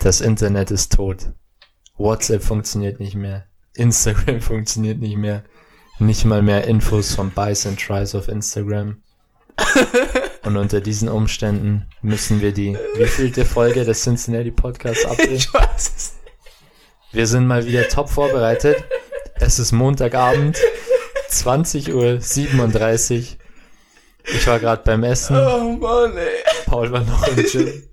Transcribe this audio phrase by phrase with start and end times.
[0.00, 1.32] Das Internet ist tot.
[1.96, 3.46] WhatsApp funktioniert nicht mehr.
[3.74, 5.42] Instagram funktioniert nicht mehr.
[5.98, 9.02] Nicht mal mehr Infos von Buys and Tries auf Instagram.
[10.44, 15.32] Und unter diesen Umständen müssen wir die wievielte Folge des Cincinnati Podcasts abnehmen?
[15.36, 16.34] Ich weiß es nicht.
[17.10, 18.84] Wir sind mal wieder top vorbereitet.
[19.34, 20.58] Es ist Montagabend,
[21.28, 23.36] 20.37 Uhr.
[24.24, 25.36] Ich war gerade beim Essen.
[25.36, 26.28] Oh Mann, ey.
[26.66, 27.88] Paul war noch im Gym.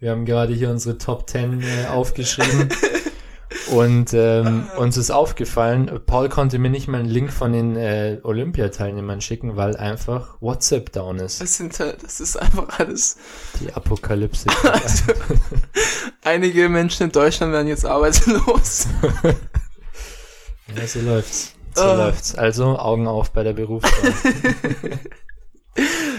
[0.00, 2.68] Wir haben gerade hier unsere Top 10 äh, aufgeschrieben.
[3.70, 8.18] Und ähm, uns ist aufgefallen, Paul konnte mir nicht mal einen Link von den äh,
[8.22, 11.40] Olympiateilnehmern schicken, weil einfach WhatsApp down ist.
[11.40, 13.16] Das, sind, halt- das ist einfach alles.
[13.60, 14.46] Die Apokalypse.
[14.64, 15.12] Also,
[16.22, 18.86] einige Menschen in Deutschland werden jetzt arbeitslos.
[20.76, 21.54] ja, so läuft's.
[21.74, 21.94] So Ah.
[21.94, 22.34] läuft's.
[22.34, 24.12] Also Augen auf bei der Berufswahl.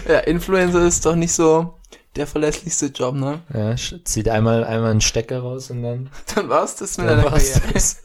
[0.08, 1.76] Ja, Influencer ist doch nicht so
[2.16, 3.42] der verlässlichste Job, ne?
[3.54, 7.32] ja, zieht einmal einmal einen Stecker raus und dann, Dann war's das mit dann deiner
[7.32, 7.74] war's Karriere.
[7.74, 8.04] das.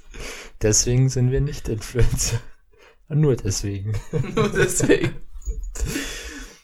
[0.63, 2.41] Deswegen sind wir nicht Influencer.
[3.09, 3.93] Nur deswegen.
[4.35, 5.17] Nur deswegen.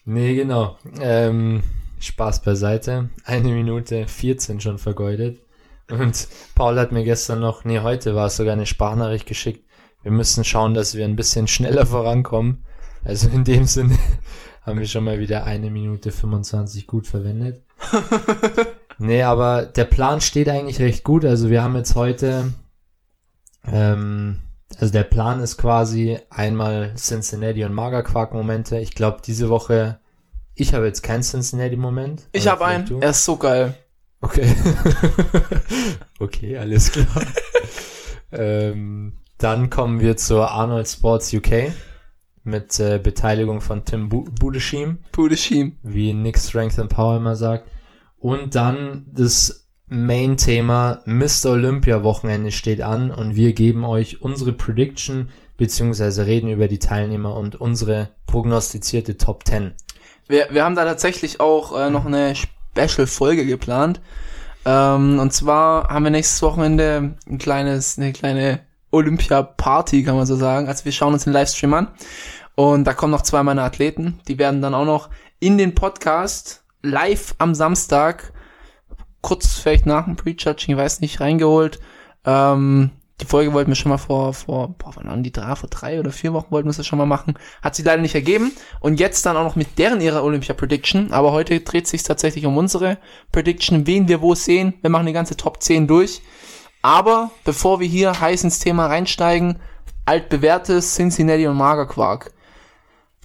[0.05, 0.79] Nee, genau.
[1.01, 1.63] Ähm,
[1.99, 3.11] Spaß beiseite.
[3.25, 5.41] Eine Minute 14 schon vergeudet.
[5.91, 9.65] Und Paul hat mir gestern noch, nee, heute war es sogar eine Sprachnachricht geschickt.
[10.03, 12.65] Wir müssen schauen, dass wir ein bisschen schneller vorankommen.
[13.05, 13.99] Also in dem Sinne
[14.67, 17.63] haben wir schon mal wieder eine Minute 25 gut verwendet.
[18.99, 21.25] nee, aber der Plan steht eigentlich recht gut.
[21.25, 22.53] Also wir haben jetzt heute,
[23.65, 24.41] ähm,
[24.79, 28.79] also der Plan ist quasi einmal Cincinnati und Magerquark-Momente.
[28.81, 30.01] Ich glaube, diese Woche,
[30.57, 32.29] ich habe jetzt keinen Cincinnati-Moment.
[32.33, 32.87] Ich habe einen.
[32.87, 32.99] du?
[32.99, 33.75] Er ist so geil.
[34.21, 34.53] Okay.
[36.19, 37.07] okay, alles klar.
[38.33, 41.71] ähm, dann kommen wir zur Arnold Sports UK
[42.47, 45.77] mit äh, Beteiligung von Tim Bu Budeschim, Pudeschim.
[45.83, 47.69] wie Nick Strength and Power immer sagt.
[48.19, 51.51] Und dann das Main-Thema Mr.
[51.51, 57.37] Olympia Wochenende steht an und wir geben euch unsere Prediction beziehungsweise reden über die Teilnehmer
[57.37, 59.75] und unsere prognostizierte Top 10.
[60.29, 64.01] Wir, wir haben da tatsächlich auch äh, noch eine Special-Folge geplant.
[64.65, 68.61] Ähm, und zwar haben wir nächstes Wochenende ein kleines, eine kleine
[68.91, 70.69] Olympia-Party, kann man so sagen.
[70.69, 71.89] Also wir schauen uns den Livestream an.
[72.57, 74.19] Und da kommen noch zwei meiner Athleten.
[74.27, 78.33] Die werden dann auch noch in den Podcast live am Samstag,
[79.21, 81.79] kurz vielleicht nach dem Pre-Judging, ich weiß nicht, reingeholt.
[82.25, 82.91] Ähm,
[83.21, 85.99] die Folge wollten wir schon mal vor, vor, boah, wann waren die drei, vor drei
[86.01, 87.35] oder vier Wochen wollten wir das schon mal machen.
[87.63, 88.53] Hat sich leider nicht ergeben.
[88.81, 91.13] Und jetzt dann auch noch mit deren ihrer Olympia Prediction.
[91.13, 92.99] Aber heute dreht sich tatsächlich um unsere
[93.33, 94.75] Prediction, wen wir wo sehen.
[94.83, 96.21] Wir machen die ganze Top 10 durch.
[96.83, 99.61] Aber bevor wir hier heiß ins Thema reinsteigen,
[100.05, 102.33] altbewährtes Cincinnati und Magerquark.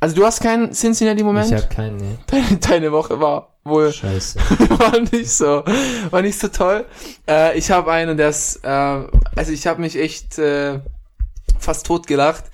[0.02, 1.52] Also du hast keinen Ich Cincinnati-Moment?
[1.54, 2.18] habe keinen, nee.
[2.28, 4.40] Deine, deine Woche war wohl Scheiße.
[4.70, 5.64] war nicht so,
[6.10, 6.86] war nicht so toll.
[7.30, 10.80] Äh, ich habe einen, der ist, äh, also ich habe mich echt äh,
[11.60, 12.46] fast tot gelacht.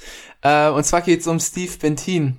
[0.42, 2.38] Äh, und zwar geht es um Steve Bentin.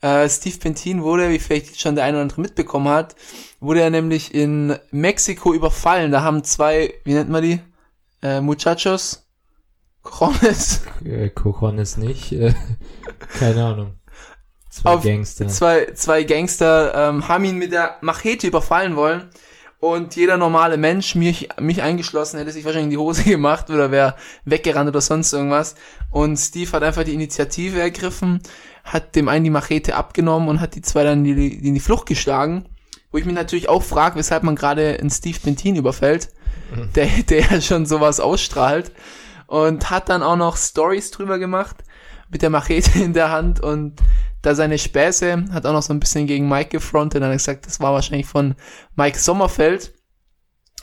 [0.00, 3.14] Äh, Steve Bentin wurde, wie vielleicht schon der eine oder andere mitbekommen hat,
[3.60, 6.10] wurde er nämlich in Mexiko überfallen.
[6.10, 7.60] Da haben zwei, wie nennt man die?
[8.22, 9.24] Äh, Muchachos?
[10.02, 10.80] Cojones?
[11.04, 12.32] Äh, Cojones nicht.
[12.32, 12.54] Äh,
[13.38, 13.97] keine Ahnung.
[14.78, 15.48] Zwei Auf Gangster.
[15.48, 19.28] Zwei, zwei Gangster ähm, haben ihn mit der Machete überfallen wollen.
[19.80, 23.90] Und jeder normale Mensch, mich, mich eingeschlossen, hätte sich wahrscheinlich in die Hose gemacht oder
[23.90, 25.74] wäre weggerannt oder sonst irgendwas.
[26.10, 28.40] Und Steve hat einfach die Initiative ergriffen,
[28.84, 31.80] hat dem einen die Machete abgenommen und hat die zwei dann in die, in die
[31.80, 32.66] Flucht geschlagen.
[33.10, 36.28] Wo ich mich natürlich auch frage, weshalb man gerade einen Steve Bentin überfällt,
[36.94, 38.92] der, der schon sowas ausstrahlt.
[39.46, 41.76] Und hat dann auch noch Stories drüber gemacht,
[42.30, 43.94] mit der Machete in der Hand und
[44.42, 47.38] da seine Späße, hat auch noch so ein bisschen gegen Mike gefrontet, dann hat er
[47.38, 48.54] gesagt, das war wahrscheinlich von
[48.96, 49.92] Mike Sommerfeld.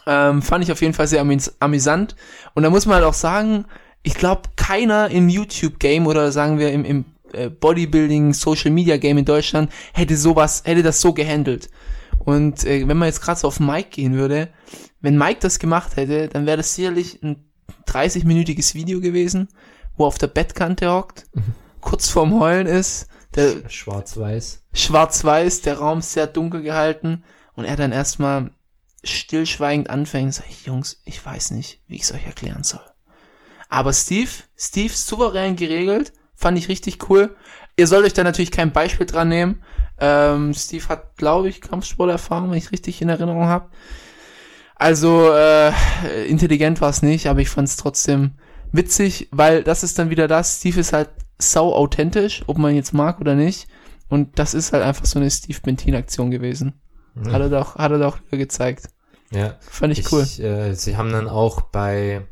[0.08, 2.16] Ähm, fand ich auf jeden Fall sehr amis amüsant.
[2.54, 3.66] Und da muss man halt auch sagen,
[4.04, 9.18] ich glaube, keiner im YouTube-Game oder sagen wir im, im äh, Bodybuilding, Social Media Game
[9.18, 11.70] in Deutschland hätte sowas, hätte das so gehandelt.
[12.20, 14.50] Und äh, wenn man jetzt gerade so auf Mike gehen würde,
[15.02, 17.46] wenn Mike das gemacht hätte, dann wäre das sicherlich ein
[17.88, 19.48] 30-minütiges Video gewesen,
[19.98, 21.26] wo er auf der Bettkante hockt,
[21.82, 23.08] kurz vorm Heulen ist,
[23.68, 24.64] Schwarz-Weiß.
[24.74, 27.24] schwarz-weiß, der Raum ist sehr dunkel gehalten
[27.56, 28.52] und er dann erstmal
[29.04, 32.82] stillschweigend anfängt, sag ich, Jungs, ich weiß nicht, wie ich es euch erklären soll.
[33.70, 37.36] Aber Steve, Steve souverän geregelt, fand ich richtig cool.
[37.78, 39.64] Ihr sollt euch da natürlich kein Beispiel dran nehmen.
[40.00, 43.70] Ähm, Steve hat, glaube ich, Kampfsporterfahrung, wenn ich richtig in Erinnerung habe.
[44.76, 45.72] Also äh,
[46.28, 48.32] intelligent war es nicht, aber ich fand es trotzdem
[48.72, 51.10] witzig, weil das ist dann wieder das, Steve ist halt
[51.40, 53.68] sau authentisch, ob man jetzt mag oder nicht.
[54.10, 56.74] Und das ist halt einfach so eine Steve Bentin Aktion gewesen.
[57.28, 58.90] Hat er doch, hat er doch wieder gezeigt.
[59.32, 59.56] Ja.
[59.60, 60.22] Fand ich, cool.
[60.22, 62.28] Äh, sie haben dann auch bei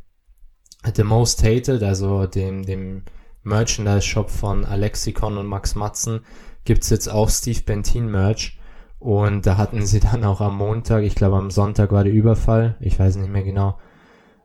[0.93, 3.03] The Most Hated, also dem, dem
[3.43, 6.21] Merchandise-Shop von Alexicon und Max Matzen,
[6.65, 8.59] gibt's jetzt auch Steve Bentin Merch.
[8.99, 12.77] Und da hatten sie dann auch am Montag, ich glaube am Sonntag war der Überfall,
[12.79, 13.77] ich weiß nicht mehr genau.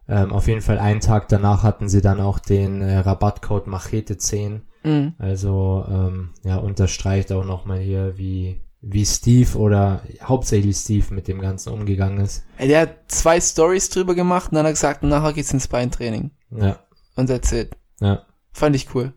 [0.08, 4.16] Ähm, auf jeden Fall einen Tag danach hatten sie dann auch den äh, Rabattcode Machete
[4.16, 4.62] 10.
[4.84, 5.14] Mhm.
[5.18, 11.40] Also ähm, ja, unterstreicht auch nochmal hier, wie, wie Steve oder hauptsächlich Steve mit dem
[11.40, 12.44] Ganzen umgegangen ist.
[12.58, 16.30] Der hat zwei Stories drüber gemacht und dann hat er gesagt, nachher geht's ins Beintraining.
[16.50, 16.78] Ja,
[17.16, 17.76] Und that's it.
[18.00, 18.22] ja.
[18.52, 19.12] Fand ich cool.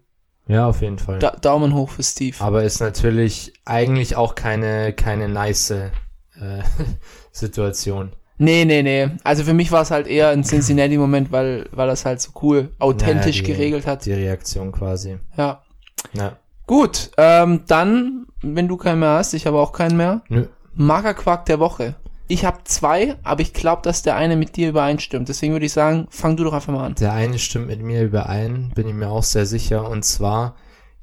[0.48, 1.20] Ja, auf jeden Fall.
[1.20, 2.36] Da Daumen hoch für Steve.
[2.40, 5.90] Aber ist natürlich eigentlich auch keine, keine nice äh,
[7.32, 8.12] Situation.
[8.44, 9.08] Nee, nee, nee.
[9.24, 12.70] Also für mich war es halt eher ein Cincinnati-Moment, weil, weil das halt so cool,
[12.80, 14.06] authentisch Naja, die- geregelt hat.
[14.06, 15.18] Die Reaktion quasi.
[15.38, 15.62] Ja.
[16.14, 16.38] Ja.
[16.66, 20.22] Gut, ähm, dann, wenn du keinen mehr hast, ich habe auch keinen mehr.
[20.30, 20.48] Nö.
[20.74, 21.96] Magerquark der Woche.
[22.28, 25.28] Ich habe zwei, aber ich glaube, dass der eine mit dir übereinstimmt.
[25.30, 26.96] Deswegen würde ich sagen, fang du doch einfach mal an.
[26.96, 29.88] Der eine stimmt mit mir überein, bin ich mir auch sehr sicher.
[29.90, 30.56] Und zwar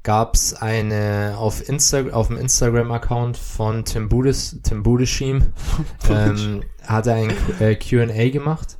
[0.09, 5.53] gab's eine auf Insta auf dem Instagram-Account von Tim, Budes, Tim Budeshim,
[6.09, 8.79] ähm, hat er ein äh, Q&A gemacht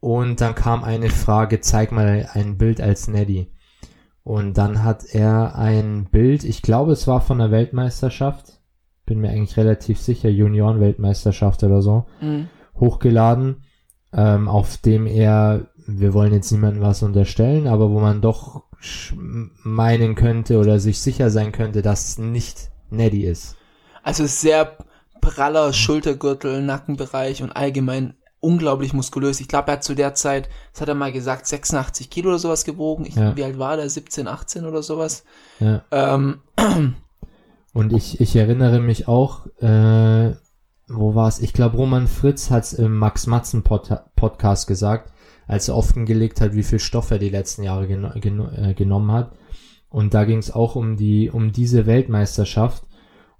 [0.00, 3.52] und dann kam eine Frage, zeig mal ein Bild als Neddy.
[4.24, 8.60] Und dann hat er ein Bild, ich glaube es war von der Weltmeisterschaft,
[9.04, 12.48] bin mir eigentlich relativ sicher, Junioren-Weltmeisterschaft oder so, Mhm.
[12.80, 13.62] hochgeladen,
[14.12, 18.64] ähm, auf dem er, wir wollen jetzt niemandem was unterstellen, aber wo man doch
[19.16, 23.56] meinen könnte oder sich sicher sein könnte, dass es nicht Neddy ist.
[24.02, 24.76] Also sehr
[25.20, 29.40] praller Schultergürtel, Nackenbereich und allgemein unglaublich muskulös.
[29.40, 32.38] Ich glaube, er hat zu der Zeit, das hat er mal gesagt, 86 Kilo oder
[32.38, 33.04] sowas gewogen.
[33.06, 33.36] Ich, Ja.
[33.36, 33.90] Wie alt war der?
[33.90, 35.24] 17, 18 oder sowas.
[35.58, 35.82] Ja.
[35.90, 36.42] Ähm,
[37.72, 40.34] Und ich, ich erinnere mich auch, äh,
[40.88, 41.40] wo war es?
[41.40, 45.12] Ich glaube, Roman Fritz hat es im Max Matzen Pod Podcast gesagt,
[45.46, 49.12] als er offengelegt hat, wie viel Stoff er die letzten Jahre geno geno äh, genommen
[49.12, 49.32] hat.
[49.88, 52.84] Und da ging es auch um die, um diese Weltmeisterschaft.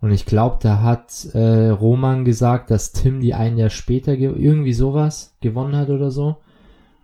[0.00, 4.32] Und ich glaube, da hat äh, Roman gesagt, dass Tim die ein Jahr später ge
[4.36, 6.36] irgendwie sowas gewonnen hat oder so.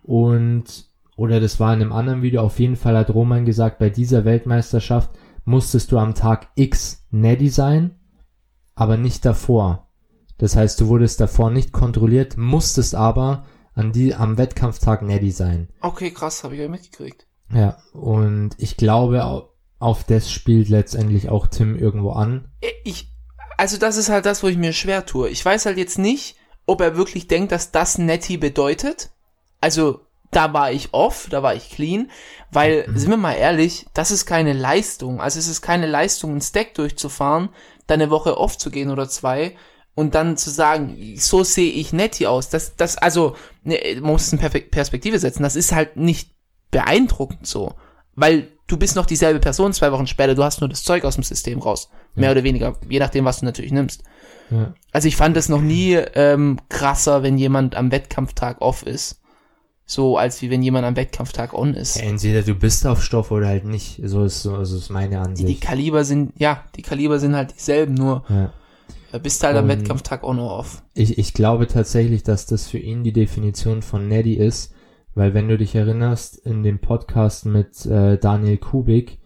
[0.03, 0.85] Und
[1.15, 2.41] oder das war in einem anderen Video.
[2.41, 5.11] Auf jeden Fall hat Roman gesagt, bei dieser Weltmeisterschaft
[5.45, 7.91] musstest du am Tag X Neddy sein,
[8.75, 9.87] aber nicht davor.
[10.37, 15.69] Das heißt, du wurdest davor nicht kontrolliert, musstest aber an die, am Wettkampftag Neddy sein.
[15.81, 17.25] okay, krass, habe ich ja mitgekriegt.
[17.53, 19.49] Ja, und ich glaube, au-
[19.79, 22.47] auf das spielt letztendlich auch Tim irgendwo an.
[22.83, 23.11] Ich,
[23.57, 25.29] also das ist halt das, wo ich mir schwer tue.
[25.29, 26.35] Ich weiß halt jetzt nicht,
[26.65, 29.09] ob er wirklich denkt, dass das Netty bedeutet.
[29.61, 32.09] Also da war ich off, da war ich clean,
[32.51, 35.21] weil, sind wir mal ehrlich, das ist keine Leistung.
[35.21, 37.49] Also es ist keine Leistung, einen Stack durchzufahren,
[37.85, 39.55] dann eine Woche off zu gehen oder zwei
[39.95, 42.49] und dann zu sagen, so sehe ich Netty aus.
[42.49, 45.43] Das, das, also, ne, man muss es in Perspektive setzen.
[45.43, 46.31] Das ist halt nicht
[46.71, 47.75] beeindruckend so.
[48.15, 51.15] Weil du bist noch dieselbe Person zwei Wochen später, du hast nur das Zeug aus
[51.15, 51.89] dem System raus.
[52.15, 54.03] Mehr oder weniger, je nachdem, was du natürlich nimmst.
[54.51, 54.73] Ja.
[54.91, 59.19] Also ich fand es noch nie ähm, krasser, wenn jemand am Wettkampftag off ist.
[59.85, 61.97] So als wie wenn jemand am Wettkampftag on ist.
[61.97, 63.99] Entweder du bist auf Stoff oder halt nicht.
[64.03, 65.61] So ist so, so ist meine Die, die Ansicht.
[65.61, 68.53] Kaliber sind, ja, die Kaliber sind halt dieselben, nur Ja.
[69.19, 70.83] Bist halt am Und- Wettkampftag on oder off.
[70.93, 74.73] Ich, ich glaube tatsächlich, dass das für ihn die Definition von Neddy ist,
[75.15, 79.19] weil wenn du dich erinnerst, in dem Podcast mit äh, Daniel Kubik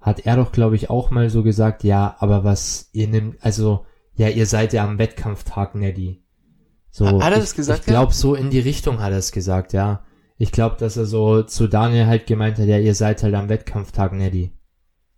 [0.00, 3.86] hat er doch, glaube ich, auch mal so gesagt, ja, aber was ihr nimmt, also,
[4.14, 6.22] ja, ihr seid ja am Wettkampftag Neddy.
[6.90, 9.32] So, Hat er ich, das gesagt, Ich glaube, so in die Richtung hat er es
[9.32, 10.04] gesagt, ja.
[10.36, 13.48] Ich glaube, dass er so zu Daniel halt gemeint hat, ja, ihr seid halt am
[13.48, 14.52] Wettkampftag Neddy.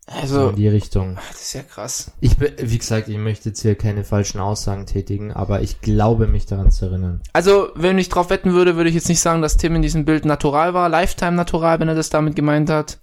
[0.09, 1.17] So Also, in die Richtung.
[1.33, 2.13] das ist ja krass.
[2.21, 6.47] Ich, wie gesagt, ich möchte jetzt hier keine falschen Aussagen tätigen, aber ich glaube mich
[6.47, 7.21] daran zu erinnern.
[7.33, 10.05] Also, wenn ich drauf wetten würde, würde ich jetzt nicht sagen, dass Tim in diesem
[10.05, 12.99] Bild natural war, Lifetime natural, wenn er das damit gemeint hat.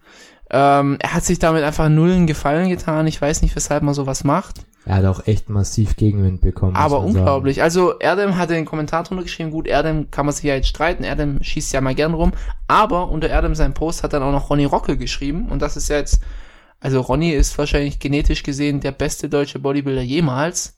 [0.50, 3.08] Ähm, er hat sich damit einfach null einen Gefallen getan.
[3.08, 4.62] Ich weiß nicht, weshalb man sowas macht.
[4.86, 6.76] Er hat auch echt massiv Gegenwind bekommen.
[6.76, 7.20] Aber man sagen.
[7.20, 7.62] unglaublich.
[7.64, 11.04] Also Erdem hat den Kommentar drunter geschrieben, gut, Erdem kann man sich ja jetzt streiten,
[11.04, 12.34] Erdem schießt ja mal gern rum,
[12.68, 15.88] aber unter Erdem sein Post hat dann auch noch Ronny Rockel geschrieben und das ist
[15.88, 16.20] ja jetzt,
[16.84, 20.78] also Ronny ist wahrscheinlich genetisch gesehen der beste deutsche Bodybuilder jemals.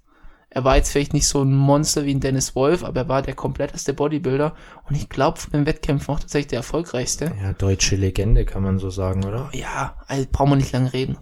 [0.51, 3.21] Er war jetzt vielleicht nicht so ein Monster wie ein Dennis Wolf, aber er war
[3.23, 4.53] der kompletteste Bodybuilder
[4.87, 7.31] und ich glaube von den Wettkämpfen auch tatsächlich der erfolgreichste.
[7.41, 9.49] Ja, deutsche Legende kann man so sagen, oder?
[9.51, 11.17] Ja, also brauchen wir nicht lange reden.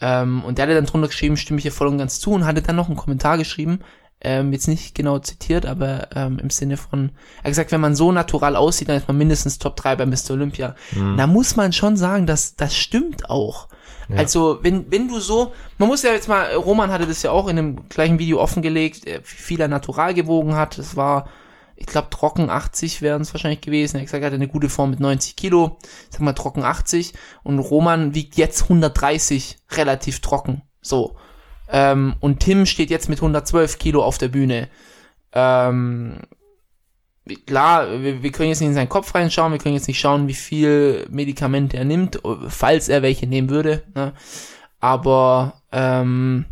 [0.00, 2.44] Ähm, und der hat dann drunter geschrieben, stimme ich hier voll und ganz zu und
[2.44, 3.78] hatte dann noch einen Kommentar geschrieben,
[4.20, 7.94] ähm, jetzt nicht genau zitiert, aber ähm, im Sinne von, er hat gesagt, wenn man
[7.94, 10.32] so natural aussieht, dann ist man mindestens Top 3 bei Mr.
[10.32, 10.74] Olympia.
[11.16, 13.68] Da muss man schon sagen, dass das stimmt auch.
[14.14, 17.48] Also, wenn, wenn du so, man muss ja jetzt mal, Roman hatte das ja auch
[17.48, 20.78] in dem gleichen Video offengelegt, äh, wie viel er natural gewogen hat.
[20.78, 21.28] Das war
[21.78, 23.96] Ich glaube, trocken 80 wären es wahrscheinlich gewesen.
[23.96, 25.78] Er hat gesagt, er hatte eine gute Form mit 90 Kilo.
[26.08, 27.12] Sag mal, trocken 80.
[27.42, 30.62] Und Roman wiegt jetzt 130, relativ trocken.
[30.80, 31.16] So.
[31.68, 34.68] Ähm, und Tim steht jetzt mit 112 Kilo auf der Bühne.
[35.32, 36.20] Ähm,
[37.46, 40.28] klar, wir, wir können jetzt nicht in seinen Kopf reinschauen, wir können jetzt nicht schauen,
[40.28, 43.82] wie viel Medikamente er nimmt, falls er welche nehmen würde.
[43.94, 44.12] Ne?
[44.80, 46.46] Aber ähm,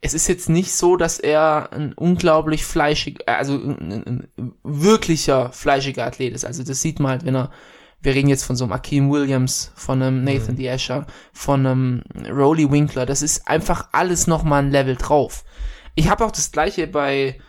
[0.00, 6.06] es ist jetzt nicht so, dass er ein unglaublich fleischig, also ein, ein, wirklicher fleischiger
[6.06, 6.44] Athlet ist.
[6.44, 7.50] Also das sieht man halt, wenn er,
[8.00, 10.60] wir reden jetzt von so einem Akeem Williams, von einem Nathan mhm.
[10.60, 13.04] D'Asher, von einem Rolly Winkler.
[13.04, 15.44] Das ist einfach alles nochmal ein Level drauf.
[15.94, 17.40] Ich habe auch das gleiche bei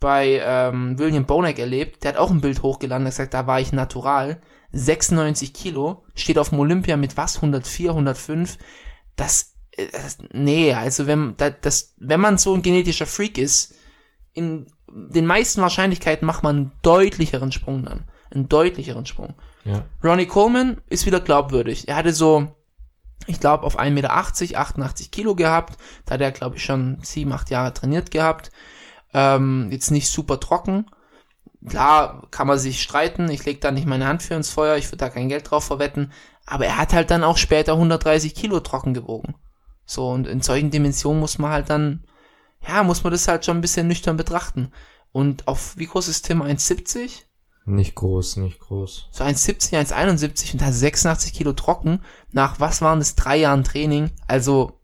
[0.00, 2.02] bei ähm, William Bonek erlebt.
[2.02, 4.40] Der hat auch ein Bild hochgeladen, der gesagt, da war ich natural.
[4.72, 7.36] 96 Kilo, steht auf dem Olympia mit was?
[7.36, 8.58] 104, 105.
[9.16, 13.74] Das, äh, das nee, also wenn, das, das, wenn man so ein genetischer Freak ist,
[14.34, 18.04] in den meisten Wahrscheinlichkeiten macht man einen deutlicheren Sprung dann.
[18.30, 19.34] Einen deutlicheren Sprung.
[19.64, 19.84] Ja.
[20.04, 21.88] Ronnie Coleman ist wieder glaubwürdig.
[21.88, 22.54] Er hatte so,
[23.26, 25.78] ich glaube, auf 1,80 Meter 88 Kilo gehabt.
[26.04, 28.50] Da hat er, glaube ich, schon 7, 8 Jahre trainiert gehabt.
[29.14, 30.86] Ähm, jetzt nicht super trocken.
[31.66, 33.30] Klar, kann man sich streiten.
[33.30, 34.76] Ich leg da nicht meine Hand für ins Feuer.
[34.76, 36.12] Ich würde da kein Geld drauf verwetten.
[36.46, 39.34] Aber er hat halt dann auch später 130 Kilo trocken gewogen.
[39.84, 42.04] So, und in solchen Dimensionen muss man halt dann,
[42.66, 44.72] ja, muss man das halt schon ein bisschen nüchtern betrachten.
[45.12, 46.42] Und auf, wie groß ist Tim?
[46.42, 47.22] 1,70?
[47.64, 49.08] Nicht groß, nicht groß.
[49.10, 52.00] So 1,70, 1,71 und hat 86 Kilo trocken.
[52.32, 53.14] Nach was waren das?
[53.14, 54.10] Drei Jahren Training.
[54.26, 54.80] Also,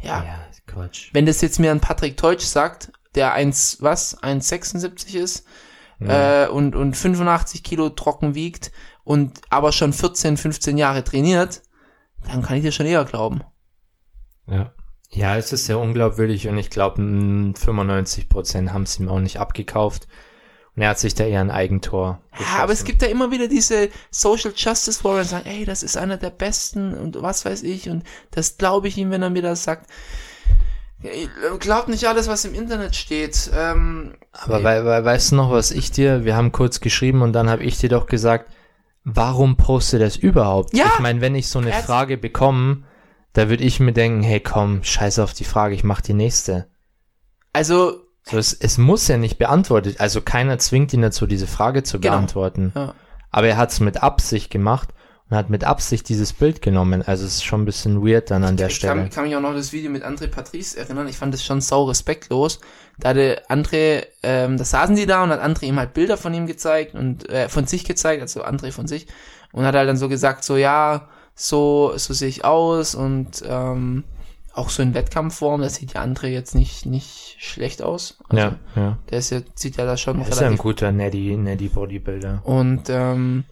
[0.00, 0.24] ja.
[0.24, 1.10] Ja, Quatsch.
[1.12, 5.46] Wenn das jetzt mir ein Patrick Teutsch sagt, der 1, was, 1,76 ist
[6.00, 6.44] ja.
[6.44, 8.72] äh, und, und 85 Kilo trocken wiegt
[9.04, 11.62] und aber schon 14, 15 Jahre trainiert,
[12.26, 13.42] dann kann ich dir schon eher glauben.
[14.46, 14.72] Ja.
[15.14, 19.38] Ja, es ist sehr unglaubwürdig und ich glaube, 95 Prozent haben es ihm auch nicht
[19.38, 20.08] abgekauft.
[20.74, 22.22] Und er hat sich da eher ein Eigentor.
[22.30, 22.56] Geschossen.
[22.56, 25.98] Ja, aber es gibt da immer wieder diese Social Justice Warriors, sagen, ey, das ist
[25.98, 29.42] einer der besten und was weiß ich und das glaube ich ihm, wenn er mir
[29.42, 29.90] das sagt.
[31.58, 33.50] Glaubt nicht alles, was im Internet steht.
[33.56, 37.32] Ähm, Aber we we weißt du noch, was ich dir, wir haben kurz geschrieben und
[37.32, 38.50] dann habe ich dir doch gesagt,
[39.04, 40.76] warum poste das überhaupt?
[40.76, 42.84] Ja, ich meine, wenn ich so eine Frage bekomme,
[43.32, 46.66] da würde ich mir denken, hey komm, scheiß auf die Frage, ich mach die nächste.
[47.52, 48.00] Also.
[48.24, 51.98] So, es, es muss ja nicht beantwortet, also keiner zwingt ihn dazu, diese Frage zu
[51.98, 52.14] genau.
[52.14, 52.72] beantworten.
[52.76, 52.94] Ja.
[53.30, 54.90] Aber er hat es mit Absicht gemacht
[55.32, 57.00] und hat mit Absicht dieses Bild genommen.
[57.00, 59.00] Also es ist schon ein bisschen weird dann an der ich Stelle.
[59.00, 61.08] Kann, kann mich auch noch das Video mit André Patrice erinnern.
[61.08, 62.60] Ich fand das schon sau respektlos.
[62.98, 66.34] Da hatte André, ähm, da saßen die da und hat André ihm halt Bilder von
[66.34, 69.06] ihm gezeigt und äh, von sich gezeigt, also André von sich.
[69.52, 74.04] Und hat halt dann so gesagt, so ja, so, so sehe ich aus und ähm,
[74.52, 78.18] auch so in Wettkampfform, das sieht ja André jetzt nicht, nicht schlecht aus.
[78.28, 78.98] Also, ja, ja.
[79.08, 82.42] Der ist ja, sieht ja da schon er ist ja ein guter Neddy, Neddy Bodybuilder.
[82.44, 83.44] Und ähm,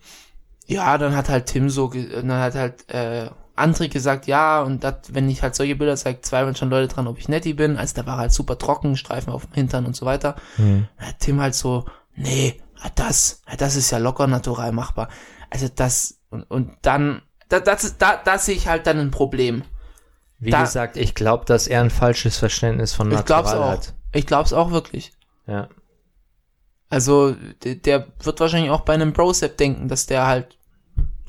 [0.71, 5.12] ja, dann hat halt Tim so, dann hat halt äh, André gesagt, ja, und dat,
[5.12, 7.77] wenn ich halt solche Bilder zeige, zweifeln schon Leute dran, ob ich netti bin.
[7.77, 10.37] Also da war halt super trocken, Streifen auf dem Hintern und so weiter.
[10.59, 10.87] Mhm.
[10.97, 12.62] Hat Tim halt so, nee,
[12.95, 15.09] das, das ist ja locker natural machbar.
[15.50, 19.65] Also das, und, und dann, da, das, da, da sehe ich halt dann ein Problem.
[20.39, 23.69] Wie da, gesagt, ich glaube, dass er ein falsches Verständnis von natural ich glaub's auch.
[23.69, 23.95] hat.
[24.12, 25.12] Ich glaub's auch wirklich.
[25.49, 25.69] Ja.
[26.89, 27.35] Also,
[27.65, 30.57] der, der wird wahrscheinlich auch bei einem Brosep denken, dass der halt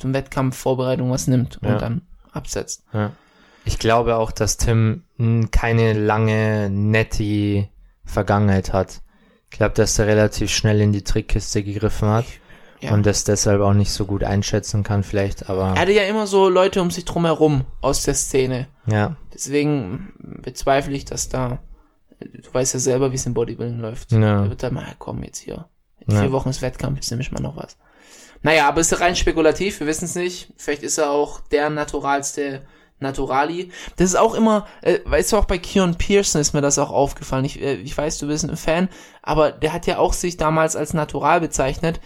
[0.02, 1.78] zum Wettkampfvorbereitung was nimmt und ja.
[1.78, 2.84] dann absetzt.
[2.92, 3.12] Ja.
[3.64, 5.04] Ich glaube auch, dass Tim
[5.52, 7.70] keine lange nette
[8.04, 9.02] Vergangenheit hat.
[9.52, 12.26] Ich glaube, dass er relativ schnell in die Trickkiste gegriffen hat
[12.80, 12.94] ja.
[12.94, 15.74] und das deshalb auch nicht so gut einschätzen kann vielleicht, aber...
[15.76, 18.68] Er hatte ja immer so Leute um sich drum herum aus der Szene.
[18.88, 19.16] Ja.
[19.34, 21.60] Deswegen bezweifle ich, dass da...
[22.20, 24.12] Du weißt ja selber, wie es im Bodybuilding läuft.
[24.12, 24.44] Ja.
[24.44, 25.66] Da wird dann mal, komm jetzt hier.
[26.00, 27.78] In vier Wochen ist Wettkampf, ist nämlich mal noch was.
[28.44, 30.50] Naja, aber ist rein spekulativ, wir wissen es nicht.
[30.58, 32.62] Vielleicht ist er auch der naturalste
[33.00, 33.72] Naturali.
[33.98, 36.92] Das ist auch immer, äh, weißt du, auch bei Kieran Pearson ist mir das auch
[36.92, 37.46] aufgefallen.
[37.46, 38.90] Ich, äh, ich weiß, du bist ein Fan,
[39.22, 42.00] aber der hat ja auch sich damals als natural bezeichnet.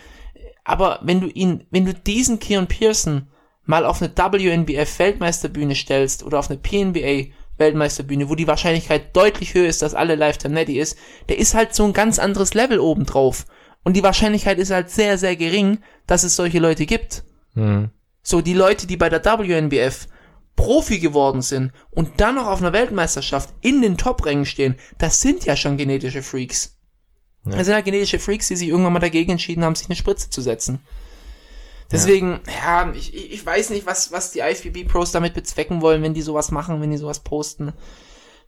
[0.63, 3.27] Aber wenn du ihn, wenn du diesen Kieran Pearson
[3.65, 9.53] mal auf eine WNBF Weltmeisterbühne stellst oder auf eine PNBA Weltmeisterbühne, wo die Wahrscheinlichkeit deutlich
[9.53, 10.97] höher ist, dass alle Lifetime Netty ist,
[11.29, 13.45] der ist halt so ein ganz anderes Level obendrauf.
[13.85, 15.77] Und die Wahrscheinlichkeit ist halt sehr, sehr gering,
[16.07, 17.23] dass es solche Leute gibt.
[17.53, 17.91] Mhm.
[18.23, 20.07] So, die Leute, die bei der WNBF
[20.55, 25.45] Profi geworden sind und dann noch auf einer Weltmeisterschaft in den Top-Rängen stehen, das sind
[25.45, 26.77] ja schon genetische Freaks.
[27.45, 27.57] Ja.
[27.57, 30.31] Das sind ja genetische Freaks, die sich irgendwann mal dagegen entschieden haben, sich eine Spritze
[30.31, 30.79] zu setzen.
[31.91, 36.15] Deswegen, ja, ja ich, ich weiß nicht, was, was die IFBB-Pros damit bezwecken wollen, wenn
[36.15, 37.73] die sowas machen, wenn die sowas posten.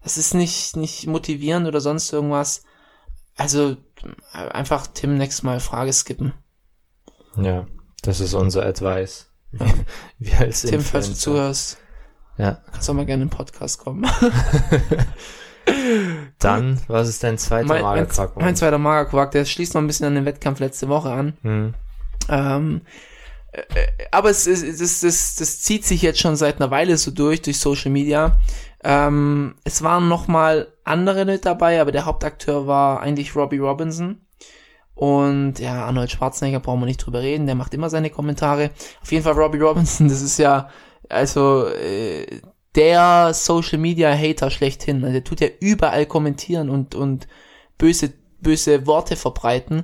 [0.02, 2.64] Das ist nicht, nicht motivierend oder sonst irgendwas.
[3.38, 3.78] Also
[4.32, 6.34] einfach Tim nächstes Mal Frage skippen.
[7.38, 7.68] Ja,
[8.02, 9.28] das ist unser Advice.
[10.20, 11.14] Wir als Tim, falls du Influencer.
[11.14, 11.78] zuhörst,
[12.38, 14.06] Ja, kannst du auch mal gerne im Podcast kommen.
[16.40, 18.38] dann, was ist dein zweiter mein, mein, Magerquark?
[18.38, 21.38] mein zweiter Magerquark, der schließt noch ein bisschen an den Wettkampf letzte Woche an.
[21.42, 21.74] Hm.
[22.30, 22.82] Ähm, äh, äh,
[24.12, 27.42] aber es, es, es, das, das zieht sich jetzt schon seit einer Weile so durch,
[27.42, 28.38] durch Social Media.
[28.84, 34.22] Ähm, es waren noch mal andere mit dabei, aber der Hauptakteur war eigentlich Robbie Robinson.
[34.94, 38.72] Und ja, Arnold Schwarzenegger brauchen wir nicht drüber reden, der macht immer seine Kommentare.
[39.02, 40.70] Auf jeden Fall Robbie Robinson, das ist ja,
[41.08, 42.26] also äh,
[42.76, 45.04] der Social Media Hater schlechthin.
[45.04, 47.28] Also der tut ja überall kommentieren und, und
[47.78, 49.84] böse, böse Worte verbreiten.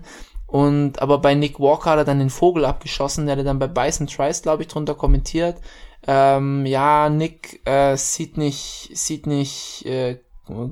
[0.54, 3.66] Und aber bei Nick Walker hat er dann den Vogel abgeschossen, der hat dann bei
[3.66, 5.58] Bison Trice, glaube ich, drunter kommentiert.
[6.06, 10.20] Ähm, ja, Nick äh, sieht nicht, sieht nicht äh,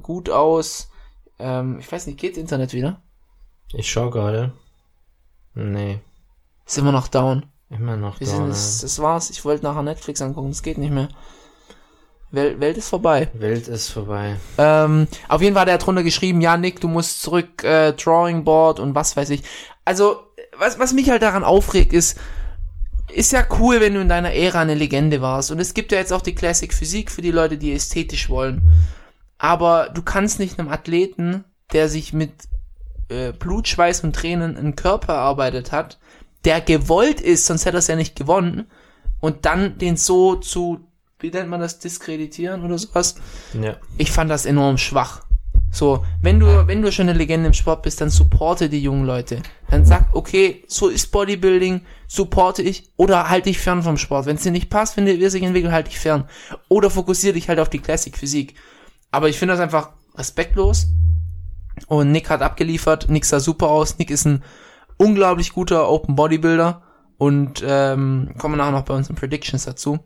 [0.03, 0.91] gut aus.
[1.39, 3.01] Ähm, ich weiß nicht, geht Internet wieder?
[3.73, 4.53] Ich schau gerade.
[5.55, 5.99] Nee,
[6.67, 7.47] Ist immer noch down.
[7.71, 8.33] immer noch Wir da.
[8.33, 9.31] sind, das, das war's.
[9.31, 11.09] Ich wollte nachher Netflix angucken, das geht nicht mehr.
[12.33, 13.29] Welt, Welt ist vorbei.
[13.33, 14.37] Welt ist vorbei.
[14.57, 18.45] Ähm, auf jeden Fall hat er drunter geschrieben, ja, Nick, du musst zurück, äh, Drawing
[18.45, 19.43] Board und was weiß ich.
[19.85, 20.21] Also,
[20.57, 22.17] was, was mich halt daran aufregt, ist,
[23.13, 25.51] ist ja cool, wenn du in deiner Ära eine Legende warst.
[25.51, 28.61] Und es gibt ja jetzt auch die Classic Physik für die Leute, die ästhetisch wollen.
[29.37, 32.31] Aber du kannst nicht einem Athleten, der sich mit
[33.09, 35.99] äh, Blut, Schweiß und Tränen einen Körper erarbeitet hat,
[36.45, 38.67] der gewollt ist, sonst hätte er es ja nicht gewonnen,
[39.19, 40.79] und dann den so zu,
[41.19, 43.15] wie nennt man das, diskreditieren oder sowas,
[43.59, 43.75] Ja.
[43.97, 45.23] ich fand das enorm schwach.
[45.73, 49.05] So, wenn du, wenn du schon eine Legende im Sport bist, dann supporte die jungen
[49.05, 49.41] Leute.
[49.69, 54.25] Dann sag, okay, so ist Bodybuilding, supporte ich oder halt dich fern vom Sport.
[54.25, 56.27] Wenn es dir nicht passt, wenn dir sich entwickelt, halt dich fern.
[56.67, 58.55] Oder fokussiere dich halt auf die Classic Physik.
[59.11, 60.87] Aber ich finde das einfach respektlos.
[61.87, 63.97] Und Nick hat abgeliefert, Nick sah super aus.
[63.97, 64.43] Nick ist ein
[64.97, 66.81] unglaublich guter Open Bodybuilder.
[67.17, 69.99] Und ähm, kommen nachher noch bei uns in Predictions dazu.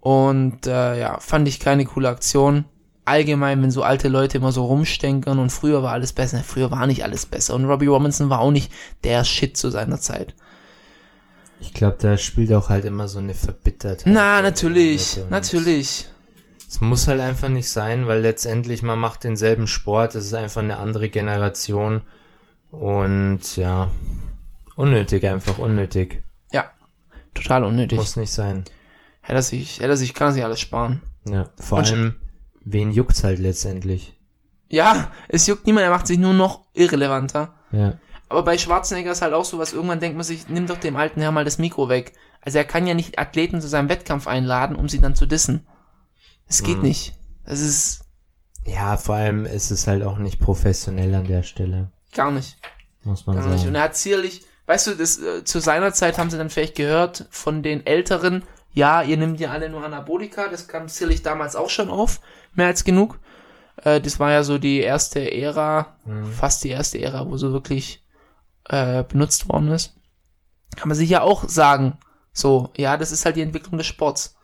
[0.00, 2.66] Und äh, ja, fand ich keine coole Aktion.
[3.04, 6.42] Allgemein, wenn so alte Leute immer so rumstenkern und früher war alles besser.
[6.44, 7.54] Früher war nicht alles besser.
[7.54, 8.70] Und Robbie Robinson war auch nicht
[9.04, 10.34] der Shit zu seiner Zeit.
[11.60, 14.04] Ich glaube, da spielt auch halt immer so eine Verbittertheit.
[14.06, 16.08] Na, natürlich, natürlich.
[16.68, 20.62] Es muss halt einfach nicht sein, weil letztendlich man macht denselben Sport, es ist einfach
[20.62, 22.02] eine andere Generation
[22.70, 23.90] und ja,
[24.76, 26.22] unnötig einfach, unnötig.
[26.52, 26.70] Ja,
[27.34, 27.98] total unnötig.
[27.98, 28.64] Muss nicht sein.
[29.20, 31.02] Hätte er sich, hätte er sich, kann er sich alles sparen.
[31.26, 32.14] Ja, vor Und- allem,
[32.64, 34.16] wen juckt's halt letztendlich?
[34.68, 37.54] Ja, es juckt niemand, er macht sich nur noch irrelevanter.
[37.72, 37.94] Ja,
[38.28, 40.96] Aber bei Schwarzenegger ist halt auch so was, irgendwann denkt man sich, nimm doch dem
[40.96, 42.12] alten Herr mal das Mikro weg.
[42.42, 45.66] Also er kann ja nicht Athleten zu seinem Wettkampf einladen, um sie dann zu dissen.
[46.46, 46.82] Das geht Mhm.
[46.84, 47.14] nicht.
[47.44, 48.02] Das ist
[48.66, 52.56] ja, vor allem ist es halt auch nicht professionell an der Stelle, gar nicht.
[53.04, 53.52] muss man Gar nicht.
[53.54, 53.74] Und sagen.
[53.74, 57.26] er hat zierlich, weißt du, das, äh, zu seiner Zeit haben sie dann vielleicht gehört
[57.30, 58.42] von den Älteren,
[58.72, 62.20] ja, ihr nehmt ja alle nur Anabolika, das kam zierlich damals auch schon auf,
[62.54, 63.18] mehr als genug.
[63.84, 66.32] Äh, das war ja so die erste Ära, Mhm.
[66.32, 68.04] fast die erste Ära, wo so wirklich
[68.68, 69.96] äh, benutzt worden ist.
[70.76, 71.98] Kann man sich ja auch sagen,
[72.32, 74.36] so, ja, das ist halt die Entwicklung des Sports.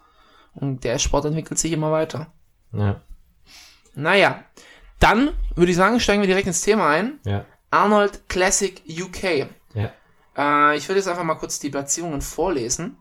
[0.55, 2.33] Und der Sport entwickelt sich immer weiter.
[2.73, 3.01] Ja,
[3.95, 4.43] Naja,
[4.99, 7.21] dann würde ich sagen, steigen wir direkt ins Thema ein.
[7.25, 9.49] ja, Arnold Classic UK.
[9.75, 9.91] ja.
[10.37, 12.97] Äh, ich würde jetzt einfach mal kurz die Platzierungen vorlesen.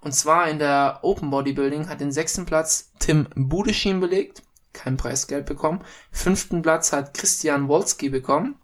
[0.00, 4.42] Und zwar in der Open Bodybuilding hat den sechsten Platz Tim Budeschin belegt,
[4.76, 5.82] kein Preisgeld bekommen.
[6.12, 8.56] Fünften Platz hat Christian Wolski bekommen.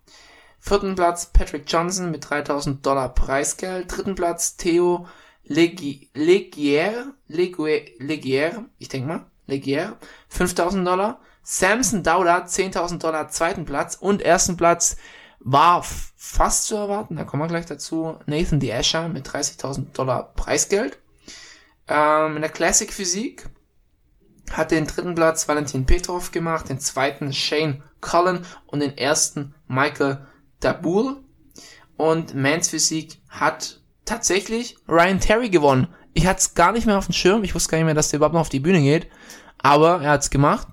[0.61, 3.90] Vierten Platz Patrick Johnson mit 3000 Dollar Preisgeld.
[3.96, 5.07] Dritten Platz Theo
[5.44, 9.96] Legi- Legier, Legier, ich denke mal, Legier,
[10.29, 11.20] 5000 Dollar.
[11.42, 13.96] Samson Dowda, 10.000 Dollar, zweiten Platz.
[13.96, 14.96] Und ersten Platz
[15.40, 18.16] war fast zu erwarten, da kommen wir gleich dazu.
[18.27, 18.72] Nathan D.
[18.72, 20.98] Asher mit 30.000 Dollar Preisgeld.
[21.88, 23.46] Ähm, in der Classic Physik
[24.53, 30.27] hat den dritten Platz Valentin Petrov gemacht, den zweiten Shane Cullen und den ersten Michael
[30.61, 31.23] Dabul.
[31.97, 35.88] Und Mans Physik hat tatsächlich Ryan Terry gewonnen.
[36.15, 38.11] Ich hatte es gar nicht mehr auf dem Schirm, ich wusste gar nicht mehr, dass
[38.11, 39.09] der überhaupt noch auf die Bühne geht.
[39.59, 40.69] Aber er hat's gemacht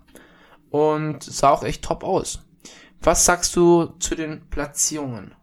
[0.70, 2.40] und sah auch echt top aus.
[3.02, 5.34] Was sagst du zu den Platzierungen?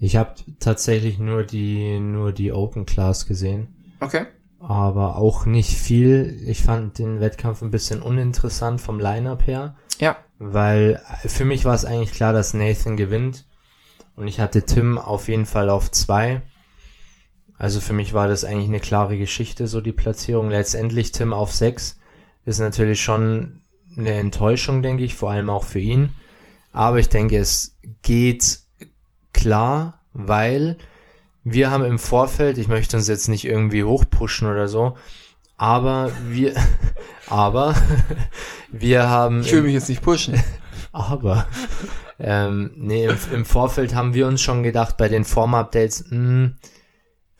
[0.00, 3.68] Ich habe tatsächlich nur die, nur die Open Class gesehen.
[4.00, 4.26] Okay.
[4.66, 6.42] Aber auch nicht viel.
[6.46, 10.16] Ich fand den Wettkampf ein bisschen uninteressant vom Line-Up her, Ja.
[10.38, 13.44] weil für mich war es eigentlich klar, dass Nathan gewinnt
[14.16, 16.42] und ich hatte Tim auf jeden Fall auf zwei.
[17.56, 20.50] Also für mich war das eigentlich eine klare Geschichte, so die Platzierung.
[20.50, 21.98] Letztendlich Tim auf sechs
[22.44, 23.60] ist natürlich schon
[23.96, 26.10] eine Enttäuschung, denke ich, vor allem auch für ihn.
[26.72, 28.58] Aber ich denke, es geht
[29.32, 30.78] klar, weil
[31.44, 34.96] wir haben im Vorfeld, ich möchte uns jetzt nicht irgendwie hochpushen oder so,
[35.56, 36.54] aber wir,
[37.28, 37.74] aber
[38.72, 39.42] wir haben.
[39.42, 40.42] Ich will mich jetzt nicht pushen.
[40.92, 41.48] Aber
[42.20, 46.54] ähm, nee, im, im, Vorfeld haben wir uns schon gedacht, bei den Form-Updates, hm,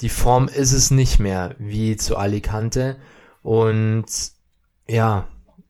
[0.01, 2.97] die Form ist es nicht mehr wie zu Alicante.
[3.43, 4.07] Und
[4.89, 5.29] ja,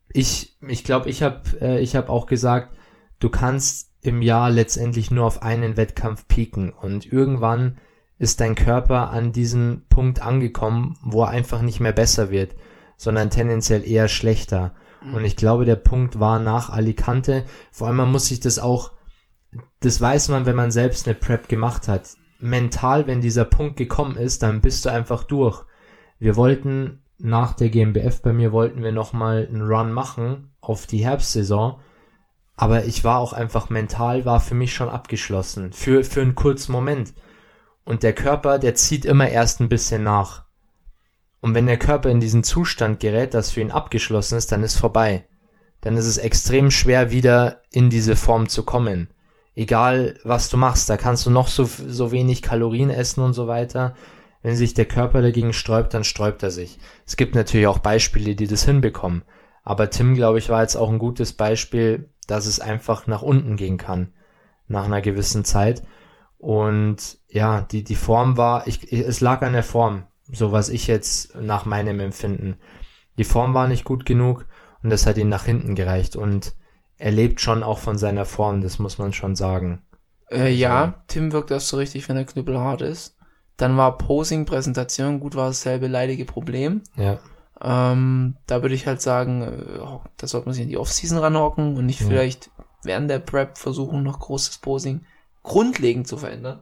[0.09, 2.75] ich ich glaube, ich habe äh, ich habe auch gesagt,
[3.19, 7.77] du kannst im Jahr letztendlich nur auf einen Wettkampf pieken und irgendwann
[8.19, 12.55] ist dein Körper an diesem Punkt angekommen, wo er einfach nicht mehr besser wird,
[12.97, 14.75] sondern tendenziell eher schlechter.
[15.03, 15.15] Mhm.
[15.15, 18.93] Und ich glaube, der Punkt war nach Alicante, vor allem man muss sich das auch,
[19.81, 22.17] das weiß man, wenn man selbst eine Prep gemacht hat.
[22.39, 25.65] Mental, wenn dieser Punkt gekommen ist, dann bist du einfach durch.
[26.19, 31.05] Wir wollten nach der GmbF bei mir wollten wir nochmal einen Run machen auf die
[31.05, 31.81] Herbstsaison.
[32.57, 35.73] Aber ich war auch einfach mental, war für mich schon abgeschlossen.
[35.73, 37.15] Für, für einen kurzen Moment.
[37.85, 40.45] Und der Körper, der zieht immer erst ein bisschen nach.
[41.41, 44.77] Und wenn der Körper in diesen Zustand gerät, dass für ihn abgeschlossen ist, dann ist
[44.77, 45.27] vorbei.
[45.83, 49.11] Dann ist es extrem schwer, wieder in diese Form zu kommen.
[49.55, 53.47] Egal, was du machst, da kannst du noch so, so wenig Kalorien essen und so
[53.47, 53.95] weiter.
[54.43, 56.79] Wenn sich der Körper dagegen sträubt, dann sträubt er sich.
[57.07, 59.23] Es gibt natürlich auch Beispiele, die das hinbekommen.
[59.63, 63.57] Aber Tim, glaube ich, war jetzt auch ein gutes Beispiel, dass es einfach nach unten
[63.57, 64.13] gehen kann.
[64.67, 65.83] Nach einer gewissen Zeit.
[66.45, 70.87] Und ja, die, die Form war, ich, es lag an der Form, so was ich
[70.87, 72.59] jetzt nach meinem Empfinden.
[73.17, 74.45] Die Form war nicht gut genug
[74.83, 76.53] und das hat ihn nach hinten gereicht und
[76.99, 79.81] er lebt schon auch von seiner Form, das muss man schon sagen.
[80.31, 83.17] Äh, ja, Tim wirkt erst so richtig, wenn er knüppelhart ist.
[83.57, 86.83] Dann war Posing, Präsentation, gut war dasselbe leidige Problem.
[86.95, 87.21] Ja.
[87.63, 89.79] Ähm, da würde ich halt sagen, äh,
[90.19, 92.07] da sollte man sich in die Offseason ranhocken und nicht ja.
[92.07, 92.51] vielleicht
[92.83, 95.07] während der Prep versuchen, noch großes Posing
[95.45, 96.61] grundlegend zu verändern.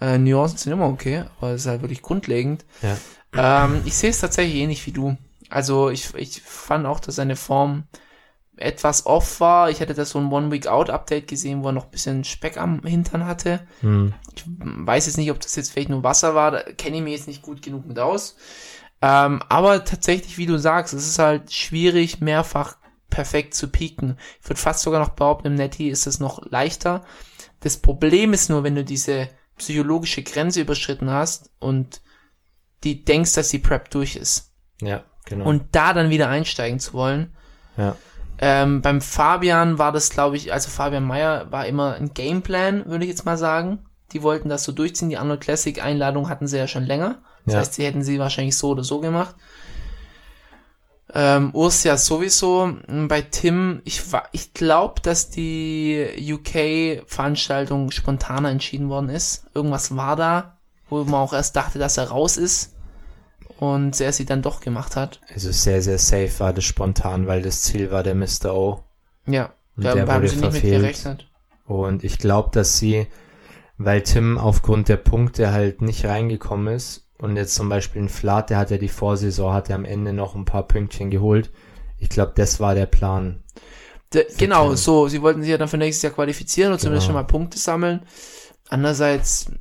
[0.00, 0.14] Ja.
[0.14, 2.66] Äh, Nuancen sind immer okay, aber es ist halt wirklich grundlegend.
[2.82, 3.64] Ja.
[3.64, 5.16] Ähm, ich sehe es tatsächlich ähnlich wie du.
[5.48, 7.84] Also ich, ich fand auch, dass seine Form
[8.56, 9.70] etwas off war.
[9.70, 13.26] Ich hätte das so ein One-Week-Out-Update gesehen, wo er noch ein bisschen Speck am Hintern
[13.26, 13.66] hatte.
[13.80, 14.14] Hm.
[14.34, 17.12] Ich weiß jetzt nicht, ob das jetzt vielleicht nur Wasser war, da kenne ich mir
[17.12, 18.36] jetzt nicht gut genug mit aus.
[19.00, 22.76] Ähm, aber tatsächlich, wie du sagst, es ist halt schwierig, mehrfach
[23.10, 24.16] perfekt zu pieken.
[24.40, 27.04] Ich würde fast sogar noch behaupten, im Netty ist es noch leichter,
[27.62, 32.00] das Problem ist nur, wenn du diese psychologische Grenze überschritten hast und
[32.84, 34.52] die denkst, dass die Prep durch ist.
[34.80, 35.46] Ja, genau.
[35.46, 37.32] Und da dann wieder einsteigen zu wollen.
[37.76, 37.96] Ja.
[38.38, 43.04] Ähm, beim Fabian war das, glaube ich, also Fabian Meyer war immer ein Gameplan, würde
[43.04, 43.86] ich jetzt mal sagen.
[44.12, 45.10] Die wollten das so durchziehen.
[45.10, 47.22] Die Arnold Classic Einladung hatten sie ja schon länger.
[47.44, 47.60] Das ja.
[47.60, 49.36] heißt, sie hätten sie wahrscheinlich so oder so gemacht.
[51.14, 52.74] Ähm, Urs ja sowieso.
[52.86, 59.44] Bei Tim, ich, ich glaube, dass die UK-Veranstaltung spontaner entschieden worden ist.
[59.54, 62.74] Irgendwas war da, wo man auch erst dachte, dass er raus ist.
[63.58, 65.20] Und er sie dann doch gemacht hat.
[65.32, 68.52] Also sehr, sehr safe war das spontan, weil das Ziel war der Mr.
[68.52, 68.82] O.
[69.26, 71.28] Ja, und da haben sie nicht mit gerechnet.
[71.64, 73.06] Und ich glaube, dass sie,
[73.78, 78.50] weil Tim aufgrund der Punkte halt nicht reingekommen ist, und jetzt zum Beispiel ein Flat,
[78.50, 81.52] der hat ja die Vorsaison, hat er am Ende noch ein paar Pünktchen geholt.
[81.98, 83.44] Ich glaube, das war der Plan.
[84.12, 84.76] De, genau, Tim.
[84.76, 85.06] so.
[85.06, 86.82] Sie wollten sich ja dann für nächstes Jahr qualifizieren und genau.
[86.82, 88.00] zumindest schon mal Punkte sammeln.
[88.68, 89.52] Andererseits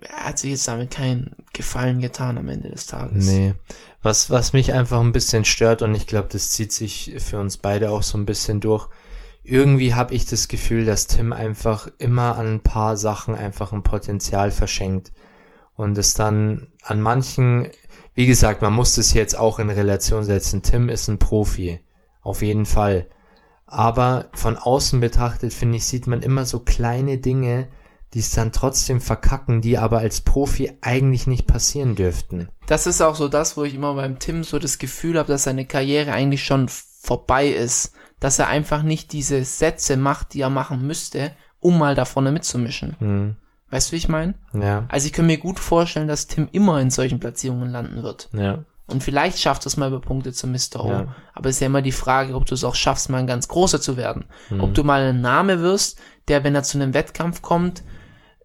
[0.00, 3.26] er hat sich jetzt damit keinen Gefallen getan am Ende des Tages.
[3.26, 3.54] Nee.
[4.02, 7.58] Was, was mich einfach ein bisschen stört und ich glaube, das zieht sich für uns
[7.58, 8.88] beide auch so ein bisschen durch.
[9.42, 13.82] Irgendwie habe ich das Gefühl, dass Tim einfach immer an ein paar Sachen einfach ein
[13.82, 15.12] Potenzial verschenkt
[15.80, 17.68] und es dann an manchen,
[18.14, 20.62] wie gesagt, man muss das jetzt auch in Relation setzen.
[20.62, 21.80] Tim ist ein Profi,
[22.20, 23.06] auf jeden Fall.
[23.66, 27.68] Aber von außen betrachtet, finde ich, sieht man immer so kleine Dinge,
[28.12, 32.48] die es dann trotzdem verkacken, die aber als Profi eigentlich nicht passieren dürften.
[32.66, 35.44] Das ist auch so das, wo ich immer beim Tim so das Gefühl habe, dass
[35.44, 37.92] seine Karriere eigentlich schon vorbei ist.
[38.18, 42.32] Dass er einfach nicht diese Sätze macht, die er machen müsste, um mal da vorne
[42.32, 42.96] mitzumischen.
[42.98, 43.36] Hm.
[43.70, 44.34] Weißt du, wie ich meine?
[44.52, 44.84] Ja.
[44.88, 48.28] Also ich kann mir gut vorstellen, dass Tim immer in solchen Platzierungen landen wird.
[48.32, 48.64] Ja.
[48.90, 50.84] Und vielleicht schafft es mal über Punkte zu Mr.
[50.84, 50.88] O.
[50.90, 51.14] Ja.
[51.32, 53.46] Aber es ist ja immer die Frage, ob du es auch schaffst, mal ein ganz
[53.46, 54.24] großer zu werden.
[54.50, 54.60] Mhm.
[54.60, 57.84] Ob du mal ein Name wirst, der, wenn er zu einem Wettkampf kommt,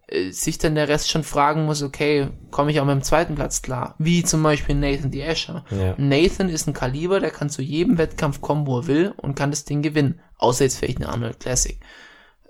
[0.06, 3.34] äh, sich dann der Rest schon fragen muss, okay, komme ich auch mit dem zweiten
[3.34, 3.96] Platz klar?
[3.98, 5.64] Wie zum Beispiel Nathan die Escher.
[5.70, 5.94] Ja.
[5.98, 9.50] Nathan ist ein Kaliber, der kann zu jedem Wettkampf kommen, wo er will und kann
[9.50, 10.20] das Ding gewinnen.
[10.38, 11.80] Außer jetzt vielleicht eine Arnold Classic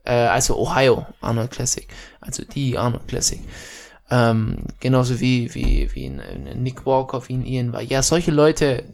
[0.06, 1.86] äh, also Ohio Arnold Classic,
[2.20, 3.40] also die Arnold Classic.
[4.08, 7.82] Ähm, genauso wie, wie, wie ein, ein Nick Walker, wie ein Ian war.
[7.82, 8.84] Ja, solche Leute,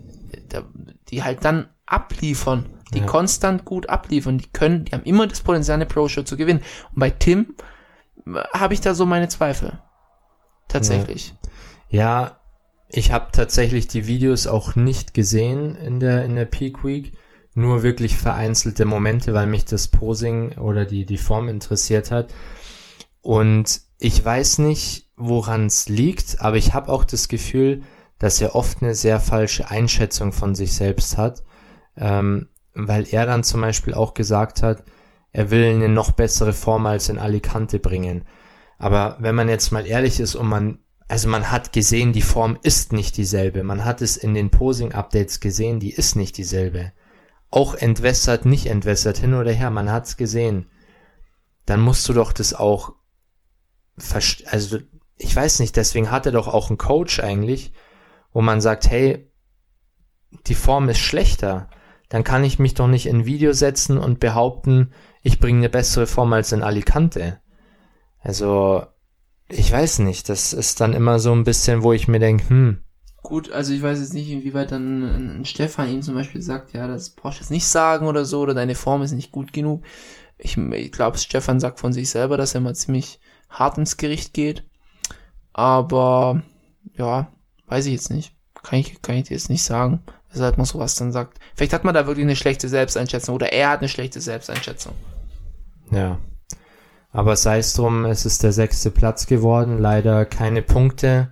[1.09, 3.07] die halt dann abliefern, die Ja.
[3.07, 6.63] konstant gut abliefern, die können, die haben immer das Potenzial, eine Pro-Show zu gewinnen.
[6.95, 7.55] Und bei Tim
[8.27, 9.79] äh, habe ich da so meine Zweifel.
[10.69, 11.35] Tatsächlich.
[11.91, 12.39] Ja,
[12.89, 17.13] ich habe tatsächlich die Videos auch nicht gesehen in der, in der Peak Week.
[17.55, 22.33] Nur wirklich vereinzelte Momente, weil mich das Posing oder die, die Form interessiert hat.
[23.21, 27.83] Und ich weiß nicht, woran es liegt, aber ich habe auch das Gefühl,
[28.19, 31.43] dass er oft eine sehr falsche Einschätzung von sich selbst hat.
[31.97, 34.85] Ähm, weil er dann zum Beispiel auch gesagt hat,
[35.33, 38.25] er will eine noch bessere Form als in Alicante bringen.
[38.79, 42.59] Aber wenn man jetzt mal ehrlich ist und man, also man hat gesehen, die Form
[42.63, 43.63] ist nicht dieselbe.
[43.63, 46.93] Man hat es in den Posing-Updates gesehen, die ist nicht dieselbe.
[47.53, 50.71] Auch entwässert, nicht entwässert, hin oder her, man hat's gesehen.
[51.67, 52.95] Dann musst du doch das auch,
[54.47, 54.79] also
[55.19, 57.75] ich weiß nicht, deswegen hat er doch auch einen Coach eigentlich,
[58.33, 59.31] wo man sagt, hey,
[60.47, 61.69] die Form ist schlechter.
[62.09, 66.07] Dann kann ich mich doch nicht in Video setzen und behaupten, ich bringe eine bessere
[66.07, 67.39] Form als in Alicante.
[68.19, 68.87] Also,
[69.49, 72.85] ich weiß nicht, das ist dann immer so ein bisschen, wo ich mir denke, hm,
[73.23, 76.73] Gut, also ich weiß jetzt nicht, inwieweit dann ein ein Stefan ihm zum Beispiel sagt,
[76.73, 79.53] ja, das brauchst du jetzt nicht sagen oder so, oder deine Form ist nicht gut
[79.53, 79.85] genug.
[80.39, 84.35] Ich, ich glaube, Stefan sagt von sich selber, dass er mal ziemlich hart ins Gericht
[84.35, 84.65] geht.
[85.53, 86.43] Aber,
[86.97, 87.29] ja,
[87.67, 88.35] weiß ich jetzt nicht.
[88.63, 91.39] Kann ich, kann ich dir jetzt nicht sagen, weshalb man sowas dann sagt.
[91.55, 94.95] Vielleicht hat man da wirklich eine schlechte Selbsteinschätzung oder er hat eine schlechte Selbsteinschätzung.
[95.91, 96.19] ja.
[97.15, 101.31] Aber sei es drum, es ist der sechste Platz geworden, leider keine Punkte,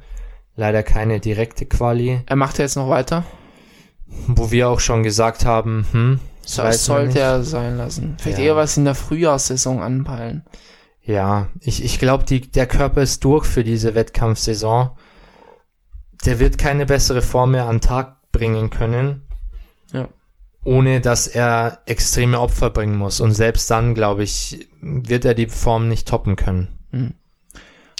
[0.61, 3.25] leider keine direkte Quali, Er macht ja jetzt noch weiter.
[4.27, 6.21] wo wir auch schon gesagt haben, hm,
[6.57, 8.17] das sollte er sein lassen.
[8.21, 8.45] Vielleicht Ja.
[8.45, 10.45] eher was in der Frühjahrssaison anpeilen.
[11.03, 14.91] Ja, ich, ich glaube, der Körper ist durch für diese Wettkampfsaison.
[16.27, 19.23] Der wird keine bessere Form mehr an den Tag bringen können.
[19.93, 20.09] Ja.
[20.63, 23.21] Ohne dass er extreme Opfer bringen muss.
[23.21, 26.69] Und selbst dann, glaube ich, wird er die Form nicht toppen können.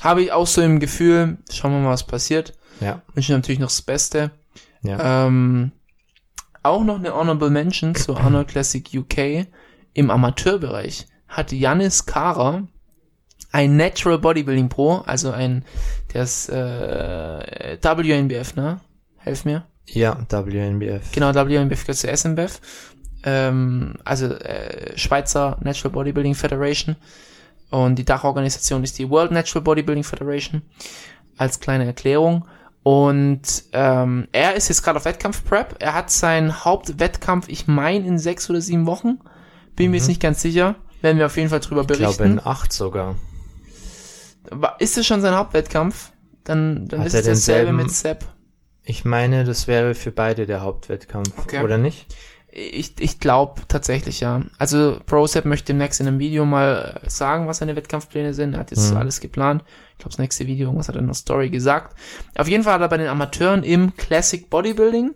[0.01, 2.55] Habe ich auch so im Gefühl, schauen wir mal, was passiert.
[2.81, 3.03] Ja.
[3.15, 4.31] Wünsche natürlich noch das Beste.
[4.83, 5.27] Ja.
[5.27, 5.73] Ähm,
[6.63, 9.47] auch noch eine Honorable Mention zu Arnold Classic UK.
[9.93, 12.67] Im Amateurbereich hat Yannis Kara,
[13.53, 15.65] ein Natural Bodybuilding Pro, also ein,
[16.13, 18.81] der ist äh, WNBF, ne?
[19.19, 19.67] Helf mir.
[19.87, 21.13] Ja, WNBF.
[21.13, 22.61] Genau, WNBF gehört zu SMBF.
[23.23, 26.97] Ähm, also äh, Schweizer Natural Bodybuilding Federation.
[27.71, 30.63] Und die Dachorganisation ist die World Natural Bodybuilding Federation.
[31.37, 32.47] Als kleine Erklärung.
[32.83, 35.77] Und ähm, er ist jetzt gerade auf Wettkampf-Prep.
[35.81, 39.19] Er hat seinen Hauptwettkampf, ich meine, in sechs oder sieben Wochen.
[39.77, 40.77] Bin mir jetzt nicht ganz sicher.
[41.03, 42.39] Werden wir auf jeden Fall drüber Ich glaube berichten.
[42.39, 43.17] in acht sogar.
[44.79, 46.13] Ist es schon sein Hauptwettkampf?
[46.45, 48.25] Dann, dann Hat ist er es dasselbe denselben- mit Sepp.
[48.83, 51.33] Ich meine, das wäre für beide der Hauptwettkampf.
[51.39, 51.63] Okay.
[51.63, 52.07] Oder nicht?
[52.53, 54.43] Ich, ich glaube tatsächlich, ja.
[54.59, 58.55] Also ProSep möchte demnächst in einem Video mal sagen, was seine Wettkampfpläne sind.
[58.55, 58.97] Er hat jetzt Mhm.
[58.97, 59.63] alles geplant.
[59.93, 61.97] Ich glaube, das nächste Video, irgendwas hat er in der Story gesagt.
[62.37, 65.15] Auf jeden Fall hat er bei den Amateuren im Classic Bodybuilding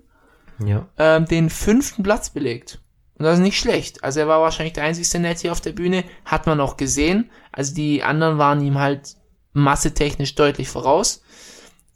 [0.64, 0.86] Ja.
[0.98, 2.80] ähm, den fünften Platz belegt.
[3.18, 4.04] Und das ist nicht schlecht.
[4.04, 6.04] Also er war wahrscheinlich der einzigste Nettie auf der Bühne.
[6.24, 7.30] Hat man auch gesehen.
[7.50, 9.16] Also die anderen waren ihm halt
[9.52, 11.22] massetechnisch deutlich voraus.